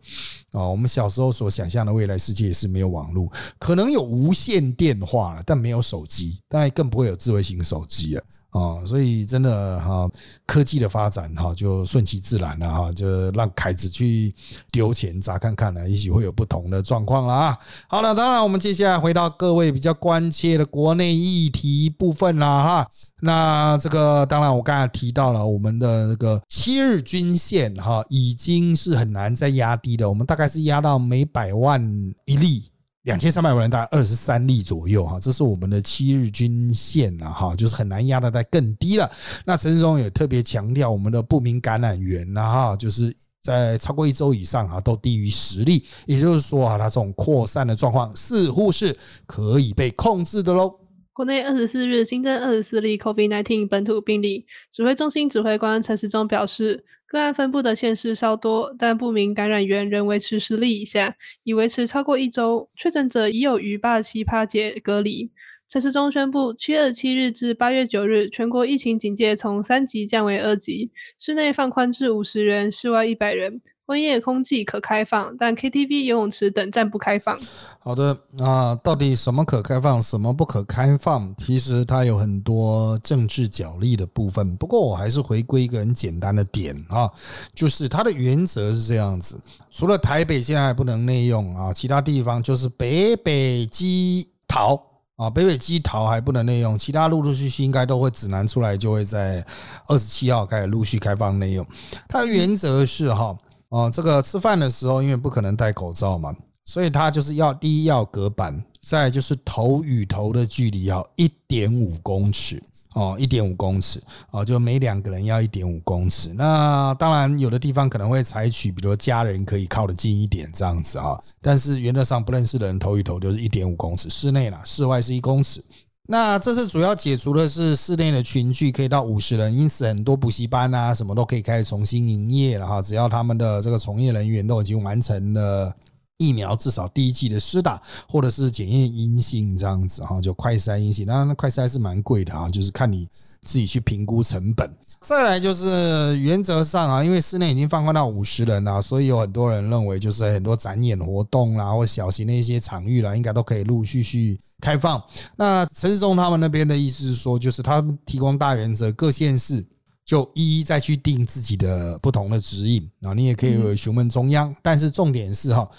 [0.51, 8.23] 哦，我们小时候所想象的未来世界也是没有网络，可能有无线电话了，但没有手机，当然更不会有智慧型手机了。
[8.51, 10.09] 啊，所以真的哈，
[10.45, 14.33] 科技的发展哈，就顺其自然了哈，就让凯子去
[14.71, 17.57] 丢钱砸看看呢，也许会有不同的状况了啊。
[17.87, 22.87] 好了，当然我们接下来回到各位比较关切的国内议题部分了哈。
[23.21, 31.81] 那这个当然我刚才提到了我们的那个七日均线哈，已经是很难再压低的，我们大概是压到每百万
[32.25, 32.68] 一例。
[33.03, 39.09] 两千三百万人，大概二十三例左右哈，这是我们的七日均线了哈，就是很难压得再更低了。
[39.45, 50.79] 那陈世忠也特别强调，我们的不明感染源呢哈，就是在超过一周以上啊，都低于十例，也就是说啊，它这种扩散的状况似乎是可以被控制的喽。
[51.13, 65.31] 国内二十四日新增二十四例 COVID-19 本土病例，指挥中心指挥官陈时中表示，个案分布的县市稍多，但不明感染源仍维持十例以下，已维持超过一周，确诊者已有逾八十七趴解隔离。
[65.67, 73.59] 陈时中宣布，七月七日至八月九日，全国疫情警戒从三级降为二级，室内放宽至五十人，室外一百人。
[73.89, 77.39] 温夜空气可开放，但 KTV、游泳池等暂不开放。
[77.79, 81.33] 好的，那到底什么可开放，什么不可开放？
[81.35, 84.55] 其实它有很多政治角力的部分。
[84.57, 87.09] 不过我还是回归一个很简单的点啊，
[87.55, 94.79] 就是它的原则是这样子：除了台北现在还不能内用啊，其他地方就是北北基桃
[95.15, 99.43] 啊，北北基桃还不能内用，其他陆陆续续应该都会指南出来，就会在
[99.87, 101.65] 二十七号开始陆续开放内用。
[102.07, 103.35] 它的原则是哈。
[103.69, 112.61] 哦，这个吃饭的时候，因为不可能戴口罩嘛，所以他就是要第一要隔板，再就是头与头的距离要一点五公尺
[112.95, 114.01] 哦，一点五公尺
[114.31, 116.33] 哦，就每两个人要一点五公尺。
[116.33, 125.63] 那当然，有的地方可能会采取，比如家人可以靠得近一点这样子啊，但是原则上不认识的人头与头就是一点五公尺，室内啦，室外是一公尺。
[126.11, 132.81] 那这次主要解除的是室内的群聚可以到五十人，因此很多补习班啊什么都可以开始重新营业了哈。
[132.81, 135.71] 只要他们的这个从业人员都已经完成了
[136.17, 141.05] 疫苗，至少第一剂的施打，或者是检验阴性这样子哈，就快筛阴性。
[141.05, 143.07] 那那快筛是蛮贵的啊，就是看你
[143.43, 144.67] 自己去评估成本。
[145.01, 154.39] 再来就是原则上啊，因为室内已经放宽到五十人了，所以有很多人认为就是很多展演活动啦，或小型的一些场域啦，应该都可以陆陆续续。
[154.61, 155.01] 开放，
[155.35, 159.65] 那陈世忠他们那边的意思是说，就是他们提供大原则，各县市
[160.05, 163.13] 就一一再去定自己的不同的指引啊。
[163.13, 165.69] 你也可以询问中央，但是重点是哈，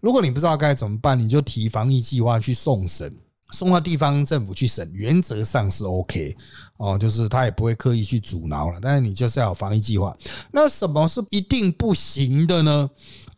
[0.00, 3.14] 如果你不知道该怎么办，你就提防疫计划去送审，
[3.52, 6.36] 送到地方政府去审，原则上是 OK
[6.78, 8.78] 哦，就是他也不会刻意去阻挠了。
[8.82, 10.16] 但是你就是要有防疫计划。
[10.50, 12.90] 那什么是一定不行的呢？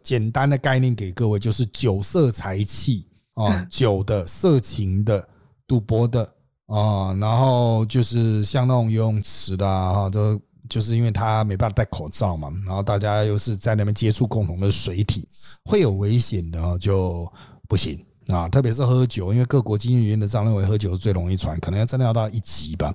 [0.02, 3.04] 简单的概念给各位，就是酒色财气。
[3.36, 5.28] 啊，酒的、色情的、
[5.66, 6.22] 赌博的
[6.66, 15.28] 啊，然后就是像那种游泳池的啊，都就是因为他没办法戴口罩嘛，然后大家又是在那边接触共同的水体，
[15.64, 17.30] 会有危险的就
[17.68, 18.48] 不行啊。
[18.48, 22.92] 特别是喝酒，因为各国经验员的这样认为，喝酒是最容易传，可能要真的要到一级吧，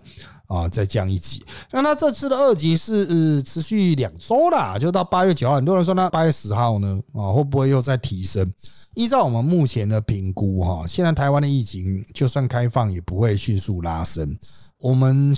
[0.48, 1.46] 啊，再降一级。
[1.72, 5.56] 那他这次的二级是持续两周啦，就到八月九号。
[5.56, 8.52] 很多人说那八月十号呢，啊，会不会又再提升？
[8.96, 14.38] 依照我们目前的评估，哈，现在台湾的疫情就算开放也不会迅速拉升。
[14.80, 15.32] 我们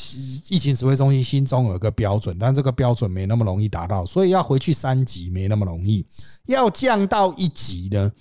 [0.50, 6.06] 疫情指挥中心心中有一个标准，但这个标准没那么容易达到，所以要回去三级没那么容易，
[6.48, 8.12] 要降到一级呢，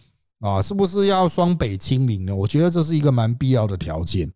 [0.40, 2.34] 啊，是不是要双北清零呢？
[2.34, 4.30] 我觉得这是一个蛮必要的条件。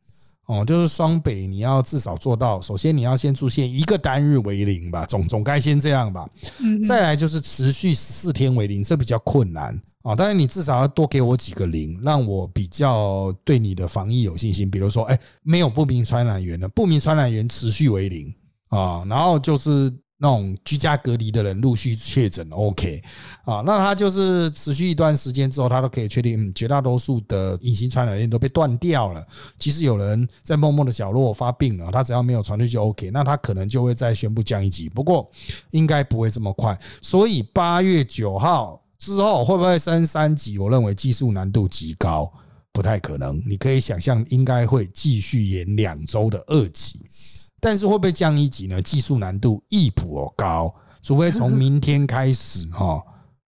[0.47, 2.61] 哦，就是双北，你要至少做到。
[2.61, 6.25] 首先，你要先出现一个单日为零吧，总总该先这样吧。
[6.61, 6.81] 嗯。
[6.85, 10.15] 再来就是持续十四天为零，这比较困难啊。
[10.17, 14.71] 但是你至少要多给我几个零，让我比较对你的防疫有信心。
[14.71, 18.33] 比如说，哎，没有不明传染源的，不明传染源持续为零
[18.69, 19.05] 啊。
[19.09, 19.93] 然后就是。
[20.19, 23.03] 那种居家隔离的人陆续确诊，OK
[23.45, 29.23] 啊，那他就是持续一段时间之后，他都可以确定绝大多数的隐形传染链都被断掉了。
[29.59, 34.89] 即使有人在默默的角落发病了，他只要没有传出去就 OK，那他可能就会再宣布降一级。
[34.89, 35.31] 不过
[35.73, 40.59] 应该不会这么快，所以八月九号之后会不会升三级？
[40.59, 42.33] 我认为技术难度极高，
[42.73, 43.41] 不太可能。
[43.47, 47.01] 你可以想象，应该会继续演两周的二级。
[47.61, 48.81] 但是会不会降一级呢？
[48.83, 53.03] 技术难度亦颇高，除非从明天开始哈，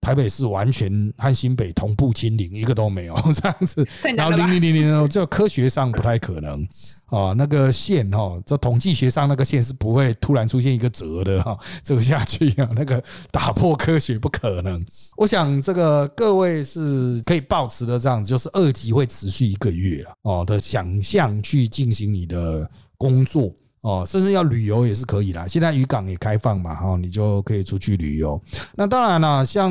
[0.07, 3.85] 台北市完全和新北同步清零，一个都没有 这样子，
[4.17, 6.63] 然后零零零零，这科学上不太可能
[7.07, 7.33] 啊。
[7.33, 14.87] 那个线哈，这统计学上那个线是不会突然出现一个折的哈，折 下去啊， 那个打破科学不可能。
[15.17, 23.53] 我想这个各位是可以保持的这样子，就是二级会持续一个月了哦的想象去进行你的工作。
[23.83, 25.47] 哦，甚至要旅游也是可以啦。
[25.47, 28.41] 现在渔港也开放嘛，哈，你就可以出去旅游。
[28.75, 29.71] 那当然啦，像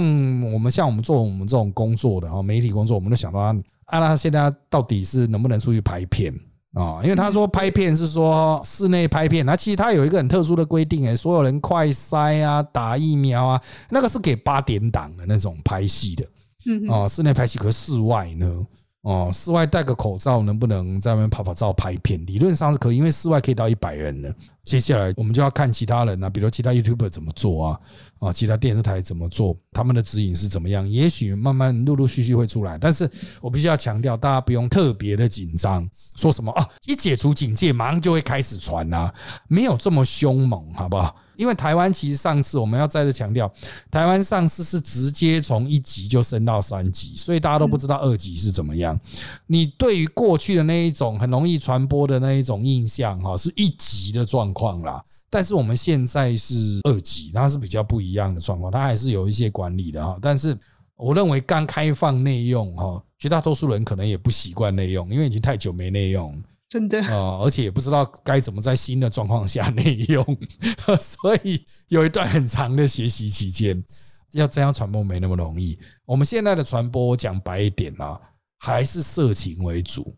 [0.53, 3.53] 我们像我们做我们这种工作的哈，媒体工作，我们都想到啊，
[3.91, 6.33] 那现在到底是能不能出去拍片
[6.73, 7.01] 啊？
[7.03, 16.25] 因为他说拍片是说室内拍片，那其实他有一个很特殊的规定，哎，所有人快筛啊，打疫苗啊，那个是给八点档的那种拍戏的，
[16.67, 18.65] 嗯，哦，室内拍戏，可是室外呢？
[19.05, 22.19] 哦，室外戴个口罩能不能在外面拍拍照、拍片？
[22.25, 24.33] 理论上是可以，因为室外可以到一百人呢。
[24.63, 27.79] 接下来我们就要看其他人啊，比如其他 YouTuber 怎么做啊，
[28.17, 30.89] 啊，其他电视台怎么做，他们的指引是怎么样？
[30.89, 32.79] 也许慢慢陆陆续续会出来。
[32.79, 33.07] 但是
[33.41, 39.13] 我必须要强调，大家不用特别的紧张，说什么啊，一解除警戒马上就会开始传啊，
[39.47, 41.15] 没有这么凶猛，好不好？
[41.37, 43.51] 因为台湾其实上次我们要再次强调，
[43.91, 48.99] 台湾上次是直接从一级就升到三级，所以大家都不知道二级是怎么样。
[49.47, 55.03] 你对于过去的那一种很容易传播的那一种印象，哈，是一级的状况啦。
[55.29, 60.17] 但是我们现在是二级，它是比较不一样的状况，它还是有一些管理的哈。
[60.21, 60.57] 但是
[60.95, 66.41] 我认为刚开放内用哈，绝大多数人可能也不习惯内用，因为已经太久没内用。
[66.75, 70.37] 真的啊，而且也不知道该怎么在新的状况下内用，
[70.99, 73.81] 所以有一段很长的学习期间，
[74.33, 75.79] 要这样传播没那么容易。
[76.03, 78.19] 我们现在的传播讲白一点啊，
[78.59, 80.17] 还是色情为主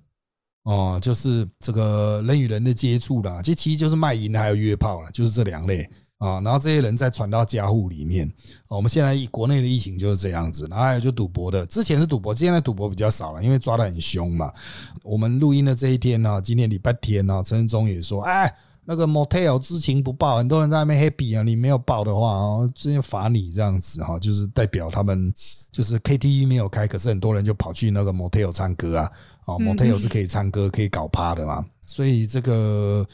[0.63, 5.87] 哦，就是这个人与人的接触啦，这其实就是卖淫还有约炮了，就是这两类。
[6.17, 8.27] 啊，然后这些人再传到家户里面，
[8.67, 14.51] 我们现在国内的疫情就是这样子，然后还有就赌博的，之前是赌博，现在赌博比较少了，因为抓的很凶嘛。
[15.03, 18.51] 我们录音的这一天呢，今天礼拜天呢，陈振中也说，哎，
[18.85, 25.31] 那个 motel 知情不报，很多人在那边 happy 啊，你没有报的话啊，直接罚你这样子哈，就是代表他们
[25.71, 29.11] 就是 KTV 没有开，可是很多人就跑去那个 motel 唱歌啊，
[29.45, 33.05] 哦，motel 是可以唱歌可以搞趴的嘛，所以这个。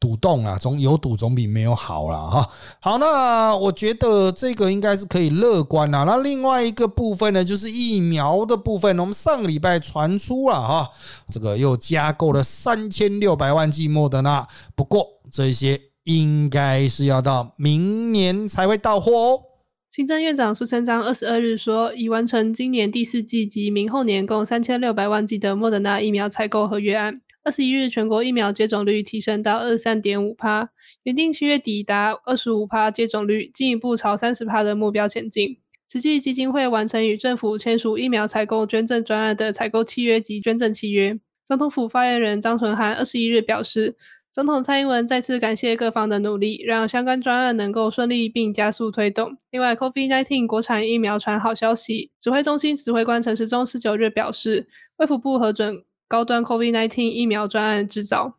[0.00, 2.48] 赌洞啊，总有赌总比没有好了哈。
[2.80, 6.04] 好，那我觉得这个应该是可以乐观啊。
[6.04, 8.98] 那另外一个部分呢，就是疫苗的部分。
[8.98, 10.88] 我们上个礼拜传出了哈，
[11.30, 19.40] 这个又加购了三千六百万剂莫德纳，不过这些应该是要到明年才会到货哦。
[19.90, 27.20] 行政院长苏贞昌二十二日说，已完成今年第四季及明后年共三千六百万剂的莫德纳疫苗采购合约案。
[27.42, 30.68] 二十一日，全国疫苗接种率提升到二十三点五趴，
[31.04, 35.58] 原定七月底达二十五趴接种率，进一步朝三十趴的目标前进。
[35.86, 41.18] 慈济基金会完成与政府签署疫苗采购捐赠专案的采购契约及捐赠契约。
[41.42, 43.96] 总统府发言人张纯涵二十一日表示，
[44.30, 49.36] 总统蔡英文再次感谢各方的努力，让相关专案能够顺利并加速推动。
[49.50, 55.82] 另外，COVID-19 国产疫苗传好消息，指挥中心指挥官陈时中十九日表示，卫福部核准。
[56.10, 58.34] 高端 COVID-19 疫苗专案制造。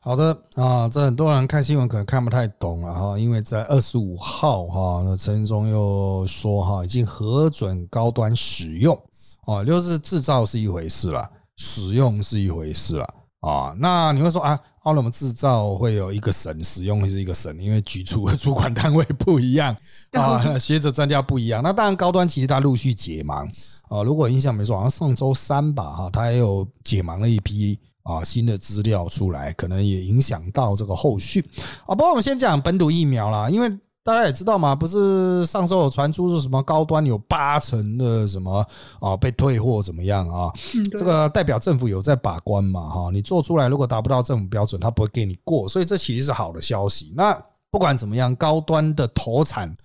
[0.00, 9.00] 好的啊，这很多人看新闻可能看不太懂了哈，因为在二十五号哈，那陈忠又说哈，已经核准高端使用
[9.46, 11.24] 哦，就是制造是一回事了，
[11.56, 13.08] 使用是一回事了
[13.42, 13.72] 啊。
[13.78, 19.76] 那你会说啊，奥那么制造会有一个省，使用会是一个省，因为局处的主管单位不一样
[20.10, 21.62] 啊， 学者专家不一样。
[21.62, 23.48] 那当然，高端其实它陆续解盲。
[23.92, 31.44] 啊，如果印象没错，好像上周三吧，哈，他也有解盲了一批啊新的资料出来，可能也影响到这个后续
[31.84, 31.94] 啊。
[31.94, 33.68] 不过我们先讲本土疫苗啦，因为
[34.02, 38.66] 大家也知道嘛，不是上周有传出是什么高端有八成的什么
[38.98, 40.50] 啊被退货怎么样啊？
[40.90, 43.10] 这个代表政府有在把关嘛哈？
[43.12, 47.12] 你做出来如果达不到政府标准，他不会给你过，所以这其实是好的消息。
[47.14, 47.38] 那
[47.70, 49.76] 不管怎么样，高端的投产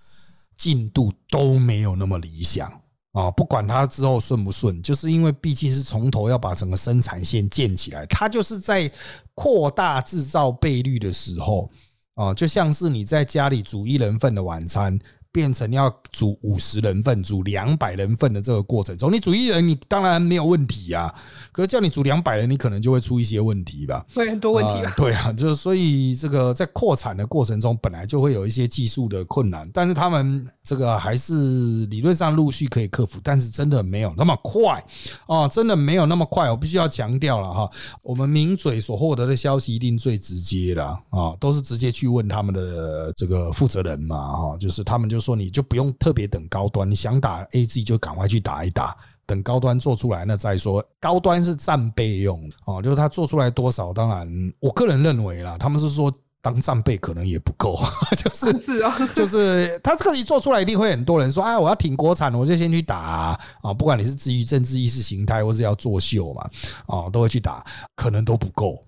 [0.56, 2.72] 进度都没有那么理想。
[3.12, 8.90] 啊，不管它之后顺不顺，就是因为毕竟是从头要把整个生产线建起来，它就是在
[9.34, 11.70] 扩大制造倍率的时候，
[12.14, 14.98] 啊，就像是你在家里煮一人份的晚餐。
[15.38, 21.14] 变成要煮五十人份、煮两百人份的这个过程中，你煮一人，你当然没有问题呀。
[21.52, 24.04] 可是叫你煮两百人，你可能就会出一些问题吧？
[24.12, 24.92] 会很多问题啊。
[24.96, 34.84] 对啊，就是所以这个在扩产的过程中，本来就会有一些技术的困难，但是他们这个还是理论上陆续可以克服，但是真的没有那么快
[35.26, 36.50] 哦，真的没有那么快。
[36.50, 37.70] 我必须要强调了哈，
[38.02, 45.27] 我们名嘴所获得的消息一定最直接的啊，都是直接去问他们的这个负责人嘛哈，就是他们就。
[45.28, 50.82] 说你就不用特别等高端，你想打 A G 就赶快去打一打，等高端做出来那再说。
[50.98, 54.26] 高端是战备用哦，就是他做出来多少，当然
[54.58, 56.10] 我个人认为啦，他们是说
[56.40, 57.78] 当战备可能也不够，
[58.16, 66.48] 就是是啊， 就是他这个一做出来，一定会很多人说，哎，我要挺国产，我就先去打啊，不管你是基于政治意识形态，或是要作秀嘛，
[66.86, 67.62] 哦，都会去打，
[67.96, 68.82] 可能都不够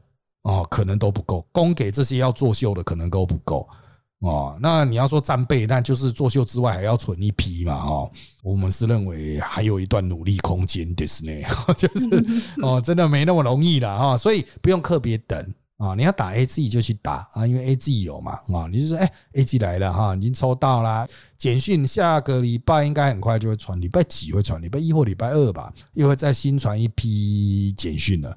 [0.45, 3.69] 哦，可能都不够，供给这些要作秀的可能都不够。
[4.21, 7.75] 哦，那你要说战备，那就是作秀之外还要存一批嘛？
[7.75, 8.13] 哦，
[8.43, 11.33] 我们是认为还有一段努力空间的是呢，
[11.79, 12.07] 就是
[12.61, 21.09] 哦，真的没那么容易了哈，所以不用特别等啊，你要打 A G 就去打啊，因为 A G 有嘛啊，你就说哎 A G 来了哈，已经抽到啦，
[21.39, 24.61] 简讯下个礼拜应该很快就会传，礼拜几会传？
[24.61, 28.37] 礼拜一或礼拜二吧，又会再新传一批简讯了。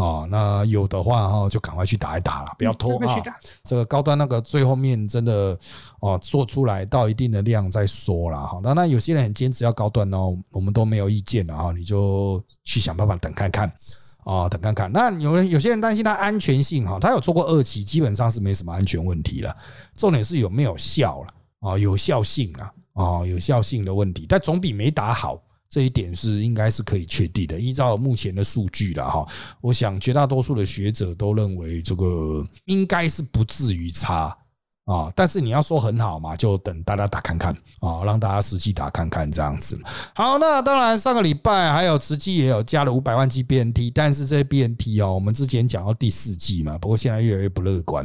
[0.00, 3.22] 哦，那有的话哈，就赶快去打一打了，不要拖啊。
[3.64, 5.58] 这个高端那个最后面真的
[6.00, 8.58] 哦，做出来到一定的量再说了哈。
[8.62, 13.70] 那那有些人很坚持要高端哦，我们都没有意见的啊，你就去想办法等看看
[14.24, 14.90] 啊，等看看。
[14.90, 19.54] 那有有些人担心它安全性哈，他有做过二期，基本上是没什么安全问题了。
[19.94, 25.38] 重点是有没有效了啊，有效性啊，哦，有效性的问题，但总比没打好。
[25.70, 29.24] 这一点是应该是可以确定的，依照目前的数据了哈，
[29.60, 34.36] 我想绝大多数的学者都认为这个应该是不至于差
[34.86, 39.80] 啊，但是你要说很好嘛，就等大家打看看啊，让大家实际打看看这样子。
[40.12, 48.04] 好，那当然上个礼拜还有实际也有加了五百万 G BNT，但是这 BNT 哦，我们之前讲到第四季嘛，不过现在越来越不乐观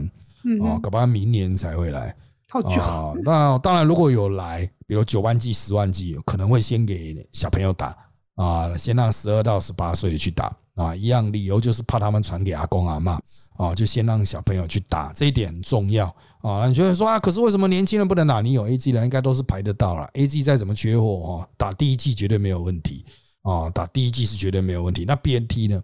[0.63, 2.16] 啊，搞不好明年才会来。
[2.50, 7.96] 啊，那当然，如果有来，比如九万剂、十万剂，可能会先给小朋友打
[8.36, 13.20] 啊，先让十二到十八岁的去打啊，一样理由就是怕他们传给阿公阿妈
[13.58, 16.06] 啊，就先让小朋友去打，这一点很重要
[16.41, 16.68] 啊。
[16.68, 18.41] 你觉得说啊，可是为什么年轻人不能打？
[18.41, 20.10] 你有 A G 的，应该都是排得到了。
[20.14, 23.06] A G 再怎么缺货哦，打第一季绝对没有问题
[23.41, 25.04] 啊，打第一季是绝对没有问题。
[25.06, 25.84] 那 B N T 呢？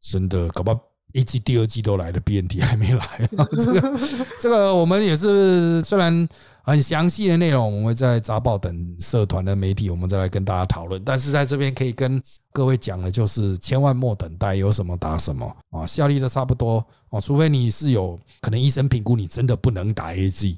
[0.00, 0.89] 真的搞不。
[1.12, 3.28] 一季、第二季都来了，BNT 还没来。
[3.52, 4.00] 这个、
[4.40, 6.28] 这个，我们也是虽然
[6.62, 11.02] 很详细的内容，我们会在杂报等社团的媒体，我们再来跟大家讨论。
[11.04, 20.56] 但是在这边可以跟各位讲的，就是千万莫等待，有什么打什么啊，效力的差不多哦，除非你是有可能医生评估你真的不能打 AZ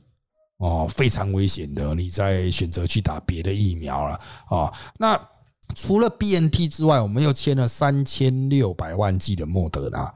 [0.58, 4.72] 哦，非常危险的，你再选择去打别的疫苗了啊。
[4.98, 5.18] 那
[5.74, 10.12] 除了 BNT 之外，我们又签了三千六百万剂的莫德纳。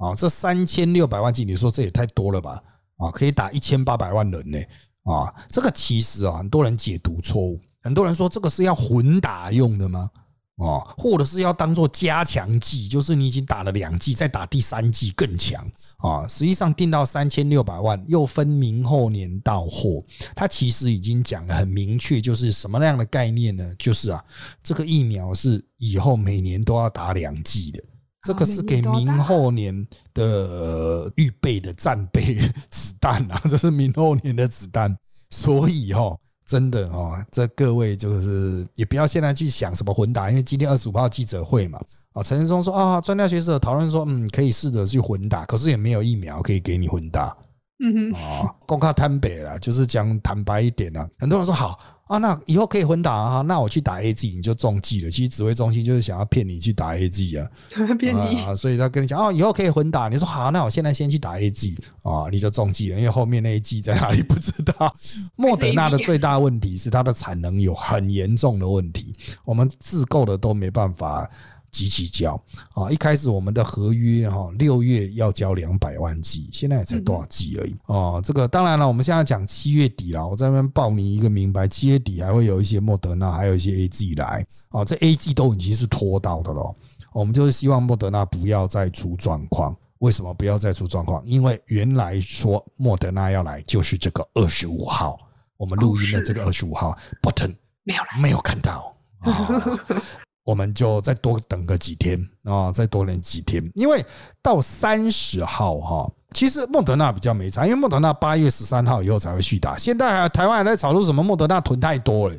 [0.00, 2.62] 啊，这三千六百万剂，你说这也太多了吧？
[2.96, 4.58] 啊，可以打一千八百万人呢。
[5.02, 10.10] 啊，这个其实啊，很多人解读错误，很多人说这个是要混打用的吗？
[10.56, 15.62] 啊，或者是要当做加强剂，就是你已经打了两剂，再打第三剂更强
[15.98, 16.26] 啊。
[16.28, 20.02] 实际上定到三千六百万，又分明后年到货，
[20.34, 23.74] 它其实已经讲的很明确，就是什么样的概念呢？
[23.78, 24.24] 就是啊，
[24.62, 27.82] 这个疫苗是以后每年都要打两剂的。
[28.22, 32.36] 这个是给明后年的预备的战备
[32.70, 34.94] 子弹啊，这是明后年的子弹，
[35.30, 36.14] 所以哈，
[36.46, 41.80] 真的哦，这各位就是也不要现在去想什么混打，因为今天二十五号记者会嘛，
[42.12, 47.34] 啊，陈仁松说啊，专家学者讨论说，嗯，可以试着去混打，可是也没有疫苗可以给你混打，
[47.82, 51.78] 嗯哼，啊，公开坦白了，就是讲坦白一点啊，很多人说好。
[52.10, 53.40] 啊，那以后可以混打啊！
[53.42, 55.08] 那我去打 A G，你就中计了。
[55.08, 57.48] 其实指挥中心就是想要骗你去打 A G 啊，
[57.96, 58.52] 骗你啊！
[58.52, 60.08] 所以他跟你讲哦，以后可以混打。
[60.08, 62.98] 你说好，那我现在先去打 A G 啊，你就中计了。
[62.98, 64.96] 因为后面那一季在哪里不知道。
[65.36, 71.30] 莫德纳的最大问题是它的产能有很严重的问题，我们自购的都没办法
[71.70, 72.34] 集齐交
[72.74, 72.90] 啊！
[72.90, 78.20] 一开始我们的合约哈，六月要交两百万剂，现在才多少剂而已哦。
[78.24, 86.74] 这个当然了，我们现在讲七月底了，我在那边报你一个明白，七月底还会有一些莫德纳，还有一些 A G 来啊，这 A G 都已经是拖到的了。
[87.12, 89.76] 我们就是希望莫德纳不要再出状况。
[89.98, 91.22] 为什么不要再出状况？
[91.26, 95.18] 因为原来说莫德纳要来就是这个二十五号，
[95.58, 99.48] 我们录音的这个二十五号，button 没有没有看到啊。
[100.44, 104.04] 我们就再多等个几天啊，再多等几天，因为
[104.42, 109.76] 到三十号哈，其实莫德纳比较没差，因为莫德纳八月十三号以后才会续打。
[109.76, 112.36] 现在台湾还在炒作什么莫德纳囤太多了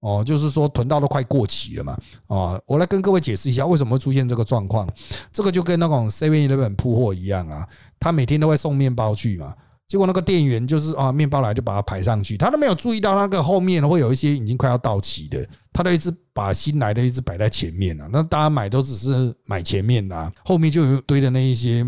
[0.00, 4.88] 哦，就是说囤到都快过期了嘛哦，我来跟各位解释一下为什么会出现这个状况。
[5.32, 7.68] 这个就跟那种 Seven Eleven 铺货一样啊，
[8.00, 9.54] 他每天都会送面包去嘛。
[9.88, 18.08] 结果那个店员就是啊，面包来就把它排上去，他都没有注意到那个后面会有一些已经快要到期的，他都一直把新来的一直摆在前面了。
[18.10, 21.86] 那大家买都只是买前面的，后面就有堆的那一些，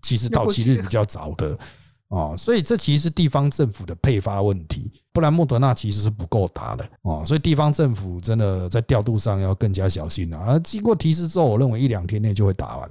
[0.00, 1.58] 其实到期日比较早的
[2.08, 10.38] 哦，所以这其实是地方政府的配发问题，不然莫德纳其实是不够打的哦，所以地方政府真的在调度上要更加小心了。
[10.38, 12.90] 而经过提示之后，我认为一两天内就会打完。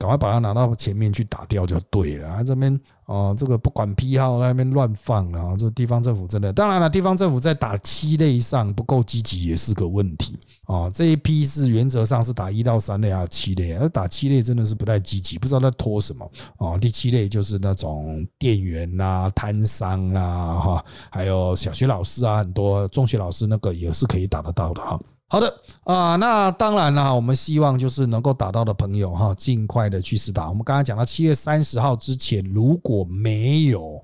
[0.00, 2.26] 赶快把它拿到前面去打掉就对了。
[2.26, 10.90] 啊，这边哦，这个不管批号那边乱放啊，这地方政府真的，当然了，地方政府在打七类上不够积极也是个问题哦。
[10.94, 16.26] 这一批是原则上是打一到三类还有七类，而打七类真的是不太积极，不知道在拖什么
[16.56, 16.78] 哦。
[16.80, 24.98] 第七类就是那种店员呐、摊商啦哈，还有小学老师啊，很多中学老师那个也是可以打得到的哈。
[25.30, 30.48] 好的啊，那当然了，我们希望就是能够打到的朋友哈，尽快的去试打。
[30.48, 34.02] 我们刚才讲到七月三十号之前如果没有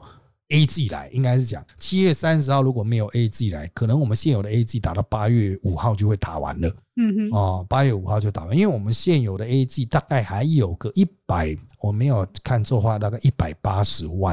[0.50, 6.68] A G 来，应该是讲七月三十号如果没有 A G 来，可能我们现有的 A G 打到八月五号就会打完了。
[6.94, 14.32] 嗯哼，哦，八月五号就打完，因为我们现有的 A G 大概还有个一百，我没有看错话，大概一百八十万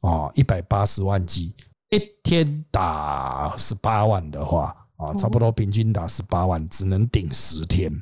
[0.00, 1.54] 哦，一百八十万 G，
[1.90, 4.74] 一天打十八万的话。
[5.04, 7.92] 啊，差不多平均打十八万，只能顶十天，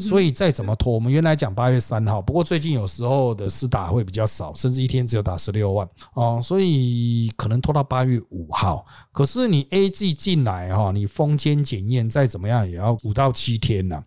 [0.00, 8.84] 所以再怎么拖，我们原来讲八月三号，不过最近有时候的试打会比较少，甚至一天只有打十六万哦，所以可能拖到八月五号。
[9.12, 14.02] 可是你 A G 进来哈，你封签检验再怎么样也要五到七天呐。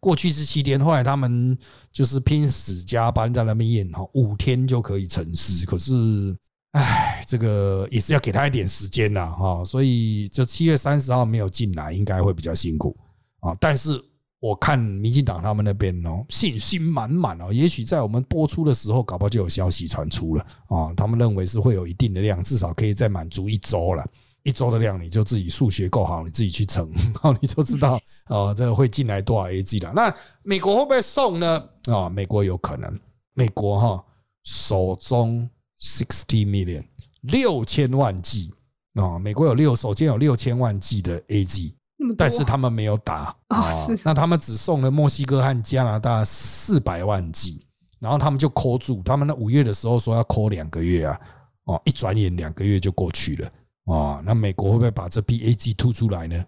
[0.00, 1.56] 过去是七天，后来他们
[1.92, 5.64] 就是拼死加班在那边验哈，五天就可以成事。
[5.64, 6.36] 可是。
[6.72, 12.96] 唉，这个也是要给他一点时间呐，哈，所以就七月三十号没有进来，应该会比较辛苦
[13.40, 13.54] 啊。
[13.60, 14.02] 但是
[14.40, 20.90] 我看民进党他们那边哦，信心满满哦，也许在我们播出的时候，搞不好就有消息传出了啊。
[20.96, 24.02] 他们认为是会有一定的量，至少可以再满足一周了。
[24.42, 26.90] 一周的量，你就自己数学够好，你自己去乘，
[27.42, 29.92] 你就知道哦，这个会进来多少 A G 了。
[29.94, 30.12] 那
[30.42, 31.68] 美国会不会送呢？
[31.84, 32.98] 啊，美国有可能，
[33.34, 34.04] 美国哈
[34.42, 35.50] 手中。
[35.82, 36.84] Sixty million，
[37.22, 38.54] 六千万剂
[38.94, 39.18] 啊！
[39.18, 41.74] 美国有六首先有六千万剂的 A G，
[42.16, 43.68] 但是他们没有打啊。
[44.04, 47.66] 那他们只送了墨西哥和加拿大四百万剂，
[47.98, 49.02] 然后他们就扣住。
[49.04, 51.20] 他们那五月的时候说要扣两个月啊，
[51.64, 53.50] 哦，一转眼两个月就过去了
[53.92, 54.22] 啊。
[54.24, 56.44] 那美国会不会把这批 A G 吐出来呢？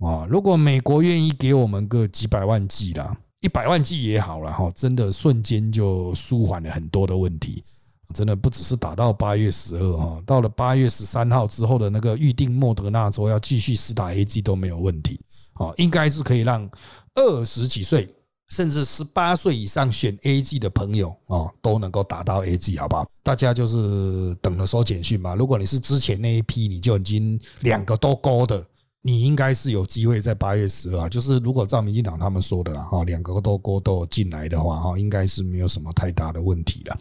[0.00, 7.62] 啊，如果美国愿意给我们个几百万剂啦，一百万剂也好了哈，真的瞬间就舒缓了很多的问题。
[8.12, 15.20] 真的不只是打到八月十二哈，到了八月十三号之后的那个预定莫德纳州要继续试打 A G 都没有问题
[15.54, 16.68] 啊，应该是可以让
[17.14, 18.08] 二十几岁
[18.50, 23.06] 甚至十八岁以上选 A G 的朋友啊都能够打到 A G，好不好？
[23.22, 25.34] 大家就是等着收简讯吧。
[25.34, 28.64] 如果你是之前那一批，你就已经两个都勾的。
[29.04, 36.96] 你应该是有机会在八月十二，就是如果照民进党他们说的啦，哈，两个都勾都进来的话，哈，应该是没有什么太大的问题了。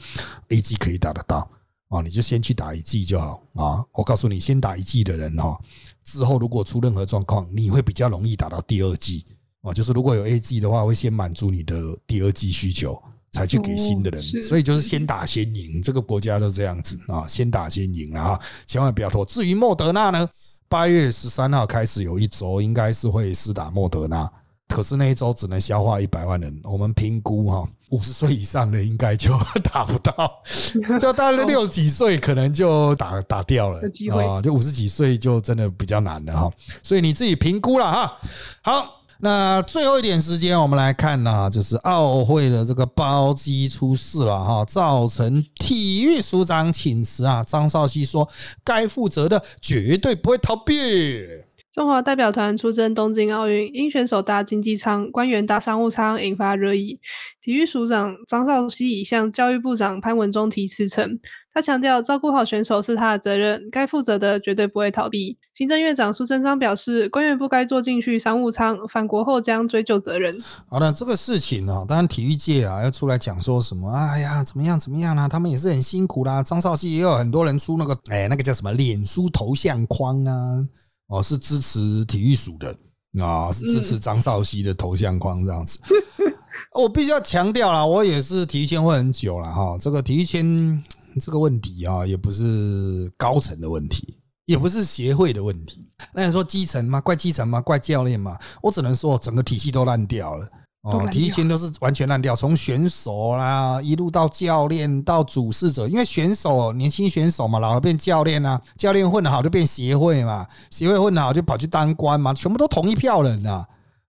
[0.50, 1.48] A G 可以打得到
[1.90, 3.86] 啊，你就先去打一剂就好啊。
[3.92, 5.56] 我告诉你，先打一剂的人哈，
[6.04, 9.24] 之后如果出任何状况，你会比较容易打到第二剂
[9.62, 9.72] 啊。
[9.72, 13.00] 就是如果有 A G 的话，会先满足你的第二剂需求，
[13.32, 14.24] 才去给新的人。
[14.42, 19.24] 所以就是先打先赢，这个国家都这样子啊，先打先赢啊，千万不要拖。
[19.24, 20.28] 至于莫德纳呢？
[20.72, 24.32] 八月十三号开始有一周，应该是会施打莫德纳，
[24.70, 26.62] 可是那一周只能消化一百万人。
[26.64, 30.42] 我们评估哈，五十岁以上的应该就打不到，
[30.98, 33.82] 就大概六几岁可能就打打掉了
[34.16, 36.50] 啊，就五十几岁就真的比较难了哈。
[36.82, 38.18] 所以你自己评估了哈。
[38.62, 39.01] 好。
[39.24, 47.44] 那最后一点时间，我们来看呢，就是奥会的这个包机出事了哈，造成体育署长请辞啊。
[47.44, 48.28] 张少熙说，
[48.64, 51.28] 该负责的绝对不会逃避。
[51.72, 57.00] 中华代表团出征东京奥运，因选手搭经济舱，官员搭商务舱，引发热议。
[57.42, 61.20] 体育署长张少熙已向教育部长潘文忠提辞呈，
[61.54, 65.38] 他强调照顾好选手是他的责任，该负责的绝对不会逃避。
[65.54, 70.42] 行政院长苏贞昌表示，官员不该坐进去商务舱，返国后将追究责任。
[70.70, 73.92] 好的，这个事情呢，当然体育界啊要出来讲说什么？
[73.92, 75.28] 哎呀，怎么样怎么样啊？
[75.28, 76.42] 他们也是很辛苦啦。
[76.42, 80.66] 张少熙也有很多人出那个，哎，那个叫什么脸书头像框啊。
[81.08, 82.74] 哦，是支持体育署的
[83.22, 85.78] 啊，是支持张少熙的头像框这样子。
[86.74, 89.78] 我必须要强调啦，我也是体育圈混很久了哈。
[89.78, 90.82] 这个体育圈
[91.20, 95.86] 这个问题啊，也不是高层的问题，也不是协会的问题。
[96.14, 97.02] 那你说基层吗？
[97.02, 97.60] 怪基层吗？
[97.60, 98.38] 怪教练吗？
[98.62, 100.48] 我只能说，整个体系都烂掉了。
[100.84, 113.64] 哦，体育圈都是完全烂掉，从选手啦一路到教练到主事者，因为选手年轻选手嘛，老了变教练啊，教练混得好就变协会嘛，协会混得好就跑去当官嘛，全部都同一票人呐。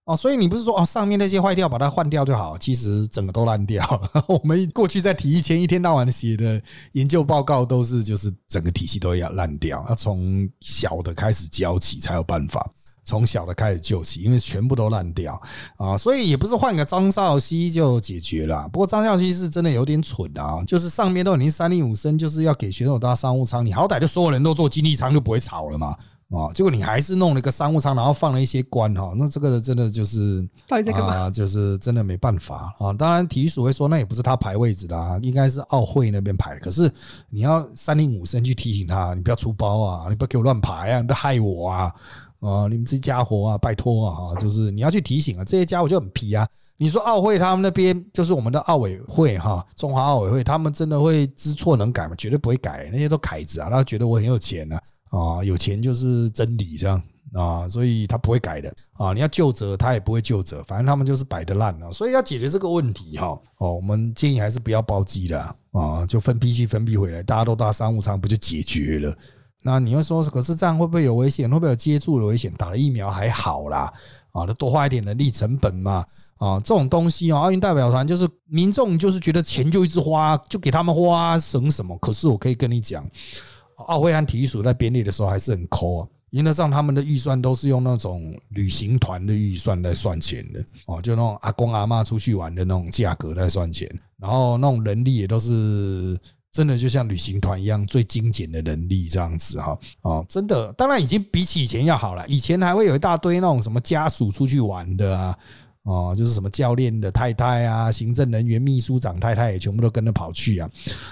[0.05, 3.83] 哦，所以你不是说哦上面那些坏掉把它换掉就好，其实整个都烂掉。
[4.27, 12.69] 我们过去在体育圈一天到晚写的研究报告都是就是整个体系都要烂掉，要从小的开始教起才有办法。
[13.05, 15.37] 从小的开始救起，因为全部都烂掉
[15.75, 18.65] 啊，所以也不是换个张少熙就解决了。
[18.69, 25.97] 不过张少熙是真的有点蠢啊，就是上面都已经三令五申，就是要给选手搭商务舱，你好歹就所有人都坐经济舱就不会吵了嘛
[26.35, 26.51] 啊！
[26.53, 32.91] 结果你还是弄了一个商务舱，然后放了一些官哈，那这个真的就是啊，就是真的没办法啊。
[32.93, 36.57] 当然体育署会说那也不是他排位置的，应该是奥会那边排。
[36.59, 36.91] 可是
[37.29, 41.91] 你要三令五申去提醒他，你不要出包啊，你不要给我乱排啊，你不要害我啊。
[42.39, 46.45] 啊，你们这家伙啊，拜托啊，就是你要去提醒啊，这些家伙就很皮啊。
[46.75, 52.15] 你说奥会他们那边就是我们的奥委会哈，中华奥委会，他们真的会知错能改吗？
[52.17, 54.77] 绝对不会改，那些都凯子啊，他觉得我很有钱呢
[55.13, 57.01] 啊，有钱就是真理这样
[57.33, 59.13] 啊，所以他不会改的啊。
[59.13, 61.91] 你要就责，他也不会就责，反正他们就是摆的烂啊。
[61.91, 65.39] 所以要解决这个问题哈，哦，我们建议还是不要包机的
[65.71, 69.15] 啊，就分批去分批回来，大家都搭商务舱不就解决了？
[69.65, 71.49] 那你会说，可是这样会不会有危险？
[71.49, 72.51] 会不会有接触的危险？
[72.57, 73.93] 打了疫苗还好啦，
[74.31, 76.03] 啊，那多花一点人力成本嘛，
[76.37, 81.97] 啊，这种东西啊，奥运代表团就是民众就是觉得钱就一直花，就给他们花，省什么？
[81.99, 83.09] 可是我可以跟你讲，
[83.87, 96.17] 奥会和体育署在编列的时候还是很抠啊，原则上他们的预算都是用那种旅行团的预算来算钱的，哦，就那种阿公阿妈出去玩的那种价格来算钱，然后那种人力也都是。
[96.55, 102.23] 真的就像旅行团一样，最精简的人力这样子哈哦，真的，当然已经比起以前要好了。
[102.27, 105.35] 以前还会有一大堆那种什么家属出去玩的啊，
[105.83, 110.69] 哦，就是什么教练的太太啊，行政人员、秘书长太太也全部都跟着跑去啊，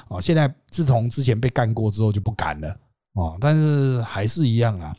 [0.08, 2.76] 哦，现在自从之前被干过之后就不敢了。
[3.14, 4.96] 哦，但是还是一样啊，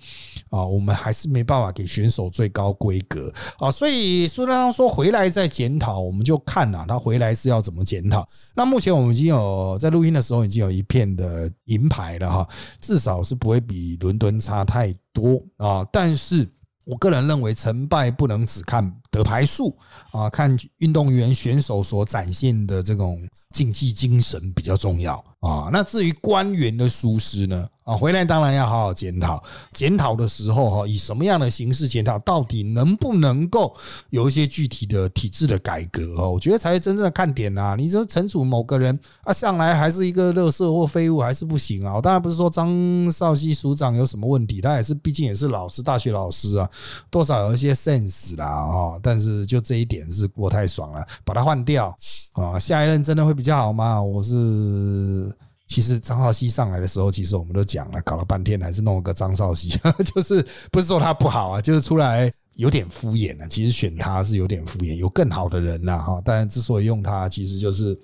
[0.51, 8.29] 啊，我们还是没办法给选手最高规格啊，所以苏丹说回来再检讨，我们就看啊，他回来是要怎么检讨。
[8.55, 12.49] 那目前我们已经有在录音的时候已经有一片的银牌了哈，
[12.83, 15.83] 至少是不会比伦敦差太多啊。
[15.91, 16.47] 但是
[16.85, 19.77] 我个人认为，成败不能只看得牌数
[20.11, 25.69] 啊，看运动员选手所展现的这种竞技精神比较重要啊。
[25.73, 27.69] 那至于官员的疏失呢？
[27.85, 29.43] 啊，回来当然要好好检讨。
[29.73, 32.17] 检讨的时候，哈，以什么样的形式检讨？
[32.21, 33.75] 到底能不能够
[34.11, 36.15] 有一些具体的体制的改革？
[36.17, 37.75] 哦，我觉得才是真正的看点啊！
[37.77, 42.01] 你说惩处某个人啊，上来还是一个垃圾或废物，还是不行啊！
[42.01, 46.71] 当然不是说张少熙署长有什么问题，他也是，毕竟也是老师，大学老师啊，
[47.11, 49.01] 多少有一些 sense 啦，哈。
[49.03, 51.99] 但是就这一点是过太爽了，把他换掉
[52.35, 52.57] 啊！
[52.61, 54.01] 下一任真的会较好吗？
[54.01, 55.35] 我是。
[55.67, 59.71] 其实张少熙上来的时候，其实我们都讲了，搞了半天还是弄了个张少熙，
[60.05, 63.49] 就是不是说他不好啊，就是出来有点敷衍了。
[63.49, 66.21] 其实选他是有点敷衍，有更好的人了哈。
[66.23, 67.99] 但之所以用他，其实就是。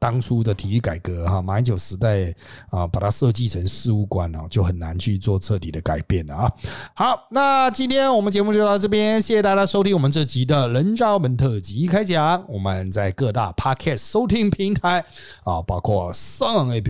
[0.00, 2.34] 当初的体育改革哈，马英九时代
[2.70, 6.50] 啊，把它设计成事务官哦，就很难去做彻底的改变了啊。
[6.94, 12.42] 好，那今天我们节目就到这边，谢谢大家收听我们这集的人渣们特辑开讲。
[12.48, 15.04] 我们在各大 podcast 收听平台
[15.44, 16.88] 啊，包括上 A P